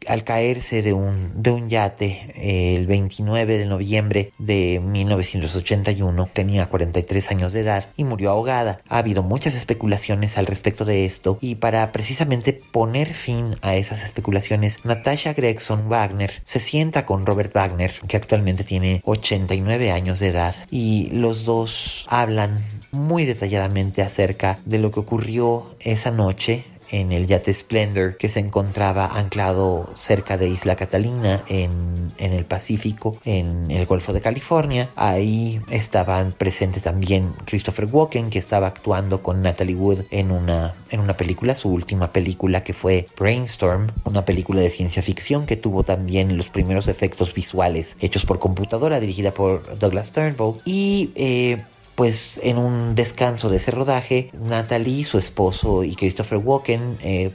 al 0.06 0.24
caerse 0.24 0.82
de 0.82 0.92
un, 0.92 1.42
de 1.42 1.50
un 1.50 1.68
yate 1.68 2.74
el 2.76 2.86
29 2.86 3.58
de 3.58 3.66
noviembre 3.66 4.32
de 4.38 4.80
1981. 4.84 6.28
Tenía 6.32 6.66
43 6.66 7.30
años 7.30 7.52
de 7.52 7.60
edad 7.60 7.90
y 7.96 8.04
murió 8.04 8.30
ahogada. 8.30 8.80
Ha 8.88 8.98
habido 8.98 9.22
muchas 9.22 9.54
especulaciones 9.54 10.38
al 10.38 10.46
respecto 10.46 10.84
de 10.84 11.04
esto 11.04 11.38
y 11.40 11.56
para 11.56 11.92
precisamente 11.92 12.52
poner 12.52 13.14
fin 13.14 13.56
a 13.62 13.74
esas 13.76 14.02
especulaciones, 14.02 14.84
Natasha 14.84 15.32
Gregson 15.32 15.88
Wagner 15.88 16.42
se 16.44 16.60
sienta 16.60 17.06
con 17.06 17.26
Robert 17.26 17.52
Wagner, 17.54 17.92
que 18.06 18.16
actualmente 18.16 18.64
tiene 18.64 19.02
89 19.04 19.90
años 19.90 20.18
de 20.18 20.28
edad, 20.28 20.54
y 20.70 21.10
los 21.10 21.44
dos 21.44 22.06
hablan 22.08 22.58
muy 22.92 23.24
detalladamente 23.24 24.02
acerca 24.02 24.58
de 24.64 24.78
lo 24.78 24.90
que 24.90 25.00
ocurrió 25.00 25.76
esa 25.80 26.10
noche 26.10 26.64
en 26.90 27.12
el 27.12 27.26
yate 27.26 27.52
Splendor 27.52 28.16
que 28.16 28.28
se 28.28 28.40
encontraba 28.40 29.06
anclado 29.06 29.90
cerca 29.94 30.36
de 30.36 30.48
Isla 30.48 30.76
Catalina 30.76 31.42
en, 31.48 32.12
en, 32.18 32.32
el 32.32 32.44
Pacífico, 32.44 33.18
en 33.24 33.70
el 33.70 33.86
Golfo 33.86 34.12
de 34.12 34.20
California. 34.20 34.90
Ahí 34.96 35.60
estaban 35.70 36.32
presente 36.32 36.80
también 36.80 37.32
Christopher 37.44 37.86
Walken 37.90 38.30
que 38.30 38.38
estaba 38.38 38.66
actuando 38.68 39.22
con 39.22 39.42
Natalie 39.42 39.74
Wood 39.74 40.04
en 40.10 40.30
una, 40.30 40.74
en 40.90 41.00
una 41.00 41.16
película, 41.16 41.54
su 41.54 41.70
última 41.70 42.12
película 42.12 42.64
que 42.64 42.72
fue 42.72 43.06
Brainstorm, 43.18 43.88
una 44.04 44.24
película 44.24 44.60
de 44.60 44.70
ciencia 44.70 45.02
ficción 45.02 45.46
que 45.46 45.56
tuvo 45.56 45.82
también 45.82 46.36
los 46.36 46.48
primeros 46.48 46.88
efectos 46.88 47.34
visuales 47.34 47.96
hechos 48.00 48.24
por 48.24 48.38
computadora 48.38 49.00
dirigida 49.00 49.32
por 49.32 49.78
Douglas 49.78 50.12
Turnbull 50.12 50.60
y 50.64 51.10
eh, 51.14 51.62
pues 51.98 52.38
en 52.44 52.58
un 52.58 52.94
descanso 52.94 53.48
de 53.48 53.56
ese 53.56 53.72
rodaje, 53.72 54.30
Natalie, 54.40 55.02
su 55.02 55.18
esposo 55.18 55.82
y 55.82 55.96
Christopher 55.96 56.38
Walken 56.38 56.96
eh, 57.02 57.32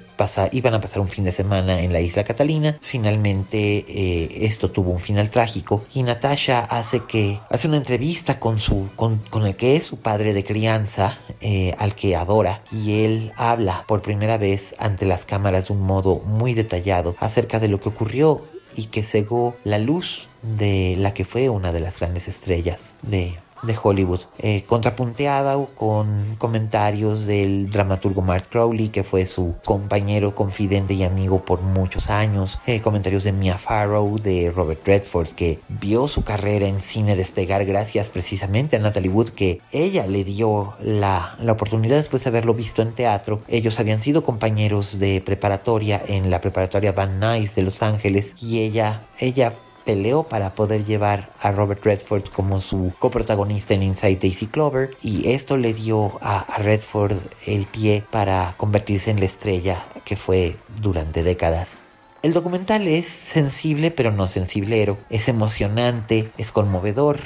iban 0.53 0.73
a 0.73 0.79
pasar 0.79 1.01
un 1.01 1.09
fin 1.09 1.25
de 1.25 1.33
semana 1.33 1.81
en 1.81 1.91
la 1.91 1.99
isla 1.99 2.23
Catalina. 2.23 2.77
Finalmente 2.81 3.83
eh, 3.89 4.45
esto 4.45 4.71
tuvo 4.71 4.91
un 4.91 5.01
final 5.01 5.29
trágico 5.29 5.83
y 5.93 6.03
Natasha 6.03 6.59
hace 6.61 7.01
que 7.01 7.41
hace 7.49 7.67
una 7.67 7.75
entrevista 7.75 8.39
con 8.39 8.57
su 8.57 8.87
con, 8.95 9.19
el 9.45 9.57
que 9.57 9.75
es 9.75 9.83
su 9.83 9.97
padre 9.97 10.33
de 10.33 10.45
crianza, 10.45 11.19
eh, 11.41 11.75
al 11.77 11.93
que 11.93 12.15
adora 12.15 12.63
y 12.71 13.03
él 13.03 13.33
habla 13.35 13.83
por 13.85 14.01
primera 14.01 14.37
vez 14.37 14.75
ante 14.79 15.05
las 15.05 15.25
cámaras 15.25 15.67
de 15.67 15.73
un 15.73 15.81
modo 15.81 16.19
muy 16.19 16.53
detallado 16.53 17.17
acerca 17.19 17.59
de 17.59 17.67
lo 17.67 17.81
que 17.81 17.89
ocurrió 17.89 18.47
y 18.77 18.85
que 18.85 19.03
cegó 19.03 19.57
la 19.65 19.77
luz 19.77 20.29
de 20.41 20.95
la 20.97 21.13
que 21.13 21.25
fue 21.25 21.49
una 21.49 21.73
de 21.73 21.81
las 21.81 21.99
grandes 21.99 22.29
estrellas 22.29 22.95
de 23.01 23.42
de 23.63 23.75
Hollywood, 23.81 24.21
eh, 24.39 24.63
contrapunteada 24.67 25.57
con 25.75 26.35
comentarios 26.37 27.25
del 27.25 27.71
dramaturgo 27.71 28.21
Mark 28.21 28.47
Crowley, 28.49 28.89
que 28.89 29.03
fue 29.03 29.25
su 29.25 29.55
compañero, 29.63 30.35
confidente 30.35 30.93
y 30.93 31.03
amigo 31.03 31.45
por 31.45 31.61
muchos 31.61 32.09
años, 32.09 32.59
eh, 32.65 32.81
comentarios 32.81 33.23
de 33.23 33.31
Mia 33.33 33.57
Farrow, 33.57 34.19
de 34.19 34.51
Robert 34.55 34.85
Redford, 34.85 35.29
que 35.29 35.59
vio 35.67 36.07
su 36.07 36.23
carrera 36.23 36.67
en 36.67 36.79
cine 36.79 37.15
despegar 37.15 37.65
gracias 37.65 38.09
precisamente 38.09 38.75
a 38.75 38.79
Natalie 38.79 39.09
Wood, 39.09 39.29
que 39.29 39.61
ella 39.71 40.07
le 40.07 40.23
dio 40.23 40.73
la, 40.81 41.35
la 41.39 41.53
oportunidad 41.53 41.97
después 41.97 42.23
de 42.23 42.29
haberlo 42.29 42.53
visto 42.53 42.81
en 42.81 42.93
teatro. 42.93 43.41
Ellos 43.47 43.79
habían 43.79 43.99
sido 43.99 44.23
compañeros 44.23 44.99
de 44.99 45.21
preparatoria 45.21 46.01
en 46.07 46.29
la 46.29 46.41
preparatoria 46.41 46.91
Van 46.91 47.19
Nuys 47.19 47.55
de 47.55 47.61
Los 47.61 47.81
Ángeles 47.81 48.35
y 48.41 48.59
ella, 48.59 49.01
ella 49.19 49.53
peleó 49.85 50.23
para 50.23 50.55
poder 50.55 50.85
llevar 50.85 51.29
a 51.39 51.51
Robert 51.51 51.83
Redford 51.83 52.29
como 52.29 52.61
su 52.61 52.93
coprotagonista 52.99 53.73
en 53.73 53.83
Inside 53.83 54.17
Daisy 54.17 54.47
Clover 54.47 54.95
y 55.01 55.29
esto 55.29 55.57
le 55.57 55.73
dio 55.73 56.19
a, 56.21 56.45
Redford 56.57 57.17
el 57.45 57.65
pie 57.65 58.03
para 58.09 58.53
convertirse 58.57 59.11
en 59.11 59.19
la 59.19 59.25
estrella 59.25 59.83
que 60.05 60.15
fue 60.15 60.57
durante 60.81 61.23
décadas. 61.23 61.77
El 62.21 62.33
documental 62.33 62.87
es 62.87 63.07
sensible 63.07 63.91
pero 63.91 64.11
no 64.11 64.27
sensiblero, 64.27 64.97
es 65.09 65.27
emocionante, 65.27 66.31
es 66.37 66.51
conmovedor, 66.51 67.19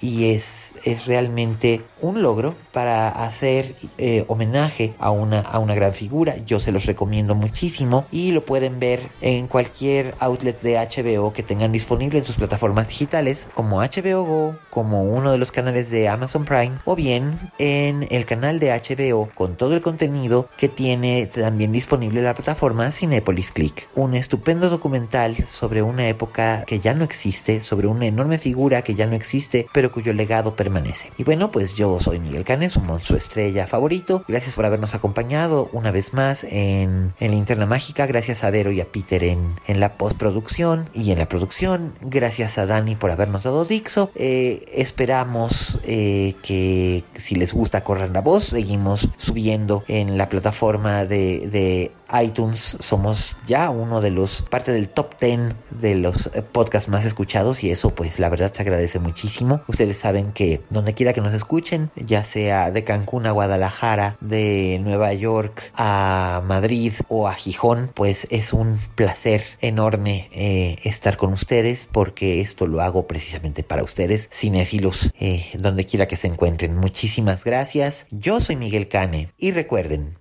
y 0.00 0.32
es, 0.32 0.74
es 0.84 1.06
realmente 1.06 1.82
un 2.00 2.22
logro 2.22 2.54
para 2.72 3.08
hacer 3.08 3.74
eh, 3.98 4.24
homenaje 4.28 4.94
a 4.98 5.10
una, 5.10 5.40
a 5.40 5.58
una 5.58 5.74
gran 5.74 5.92
figura. 5.92 6.36
Yo 6.44 6.60
se 6.60 6.72
los 6.72 6.86
recomiendo 6.86 7.34
muchísimo 7.34 8.04
y 8.10 8.32
lo 8.32 8.44
pueden 8.44 8.80
ver 8.80 9.10
en 9.20 9.46
cualquier 9.46 10.14
outlet 10.18 10.60
de 10.60 10.76
HBO 10.76 11.32
que 11.32 11.42
tengan 11.42 11.72
disponible 11.72 12.18
en 12.18 12.24
sus 12.24 12.36
plataformas 12.36 12.88
digitales 12.88 13.48
como 13.54 13.80
HBO 13.80 14.24
Go, 14.24 14.56
como 14.70 15.04
uno 15.04 15.32
de 15.32 15.38
los 15.38 15.52
canales 15.52 15.90
de 15.90 16.08
Amazon 16.08 16.44
Prime 16.44 16.78
o 16.84 16.96
bien 16.96 17.38
en 17.58 18.06
el 18.10 18.26
canal 18.26 18.60
de 18.60 18.70
HBO 18.72 19.28
con 19.34 19.56
todo 19.56 19.74
el 19.74 19.80
contenido 19.80 20.48
que 20.56 20.68
tiene 20.68 21.26
también 21.26 21.72
disponible 21.72 22.22
la 22.22 22.34
plataforma 22.34 22.90
Cinepolis 22.92 23.52
Click. 23.52 23.88
Un 23.94 24.14
estupendo 24.14 24.68
documental 24.68 25.36
sobre 25.46 25.82
una 25.82 26.08
época 26.08 26.64
que 26.66 26.80
ya 26.80 26.94
no 26.94 27.04
existe, 27.04 27.60
sobre 27.60 27.86
una 27.86 28.06
enorme 28.06 28.38
figura 28.38 28.82
que 28.82 28.94
ya 28.94 29.06
no 29.06 29.14
existe, 29.14 29.66
pero 29.72 29.83
cuyo 29.92 30.12
legado 30.12 30.54
permanece. 30.54 31.10
Y 31.18 31.24
bueno, 31.24 31.50
pues 31.50 31.74
yo 31.74 32.00
soy 32.00 32.18
Miguel 32.18 32.44
Canes, 32.44 32.76
un 32.76 32.86
monstruo 32.86 33.18
estrella 33.18 33.66
favorito. 33.66 34.24
Gracias 34.28 34.54
por 34.54 34.64
habernos 34.64 34.94
acompañado 34.94 35.68
una 35.72 35.90
vez 35.90 36.14
más 36.14 36.44
en, 36.44 37.14
en 37.20 37.30
Linterna 37.30 37.66
Mágica. 37.66 38.06
Gracias 38.06 38.44
a 38.44 38.50
Vero 38.50 38.72
y 38.72 38.80
a 38.80 38.86
Peter 38.86 39.24
en, 39.24 39.54
en 39.66 39.80
la 39.80 39.94
postproducción 39.94 40.88
y 40.92 41.10
en 41.10 41.18
la 41.18 41.28
producción. 41.28 41.94
Gracias 42.00 42.58
a 42.58 42.66
Dani 42.66 42.96
por 42.96 43.10
habernos 43.10 43.44
dado 43.44 43.64
Dixo. 43.64 44.10
Eh, 44.14 44.64
esperamos 44.74 45.78
eh, 45.84 46.34
que 46.42 47.04
si 47.14 47.34
les 47.34 47.52
gusta 47.52 47.84
correr 47.84 48.10
la 48.10 48.20
voz, 48.20 48.44
seguimos 48.44 49.08
subiendo 49.16 49.84
en 49.88 50.18
la 50.18 50.28
plataforma 50.28 51.04
de 51.04 51.92
iTunes 52.22 52.76
somos 52.80 53.36
ya 53.46 53.70
uno 53.70 54.00
de 54.00 54.10
los, 54.10 54.42
parte 54.42 54.72
del 54.72 54.88
top 54.88 55.18
10 55.20 55.54
de 55.70 55.94
los 55.94 56.26
eh, 56.34 56.42
podcasts 56.42 56.88
más 56.88 57.04
escuchados 57.04 57.64
y 57.64 57.70
eso 57.70 57.94
pues 57.94 58.18
la 58.18 58.28
verdad 58.28 58.52
se 58.52 58.62
agradece 58.62 58.98
muchísimo. 58.98 59.62
Ustedes 59.66 59.98
saben 59.98 60.32
que 60.32 60.62
donde 60.70 60.94
quiera 60.94 61.12
que 61.12 61.20
nos 61.20 61.32
escuchen, 61.32 61.90
ya 61.96 62.24
sea 62.24 62.70
de 62.70 62.84
Cancún 62.84 63.26
a 63.26 63.32
Guadalajara, 63.32 64.16
de 64.20 64.80
Nueva 64.82 65.12
York 65.12 65.72
a 65.74 66.42
Madrid 66.46 66.92
o 67.08 67.28
a 67.28 67.34
Gijón, 67.34 67.90
pues 67.94 68.26
es 68.30 68.52
un 68.52 68.78
placer 68.94 69.42
enorme 69.60 70.28
eh, 70.32 70.78
estar 70.84 71.16
con 71.16 71.32
ustedes 71.32 71.88
porque 71.90 72.40
esto 72.40 72.66
lo 72.66 72.80
hago 72.80 73.06
precisamente 73.06 73.62
para 73.62 73.82
ustedes, 73.82 74.28
cinéfilos, 74.32 75.12
eh, 75.18 75.46
donde 75.58 75.86
quiera 75.86 76.06
que 76.06 76.16
se 76.16 76.28
encuentren. 76.28 76.76
Muchísimas 76.76 77.44
gracias. 77.44 78.06
Yo 78.10 78.40
soy 78.40 78.56
Miguel 78.56 78.88
Cane 78.88 79.28
y 79.38 79.52
recuerden, 79.52 80.18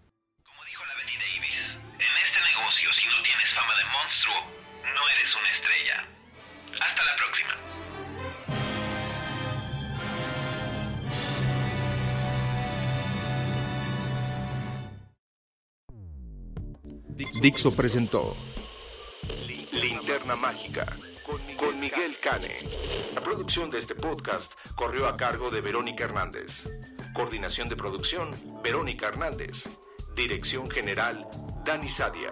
Dixo 17.15 17.75
presentó 17.75 18.35
Linterna 19.71 20.35
Mágica 20.35 20.97
con 21.25 21.79
Miguel 21.79 22.17
Cane. 22.21 22.59
La 23.13 23.21
producción 23.21 23.69
de 23.69 23.79
este 23.79 23.95
podcast 23.95 24.53
corrió 24.75 25.07
a 25.07 25.15
cargo 25.15 25.49
de 25.49 25.61
Verónica 25.61 26.05
Hernández. 26.05 26.67
Coordinación 27.13 27.69
de 27.69 27.75
producción, 27.75 28.31
Verónica 28.63 29.07
Hernández. 29.09 29.63
Dirección 30.15 30.69
General, 30.69 31.27
Dani 31.63 31.89
Sadia. 31.89 32.31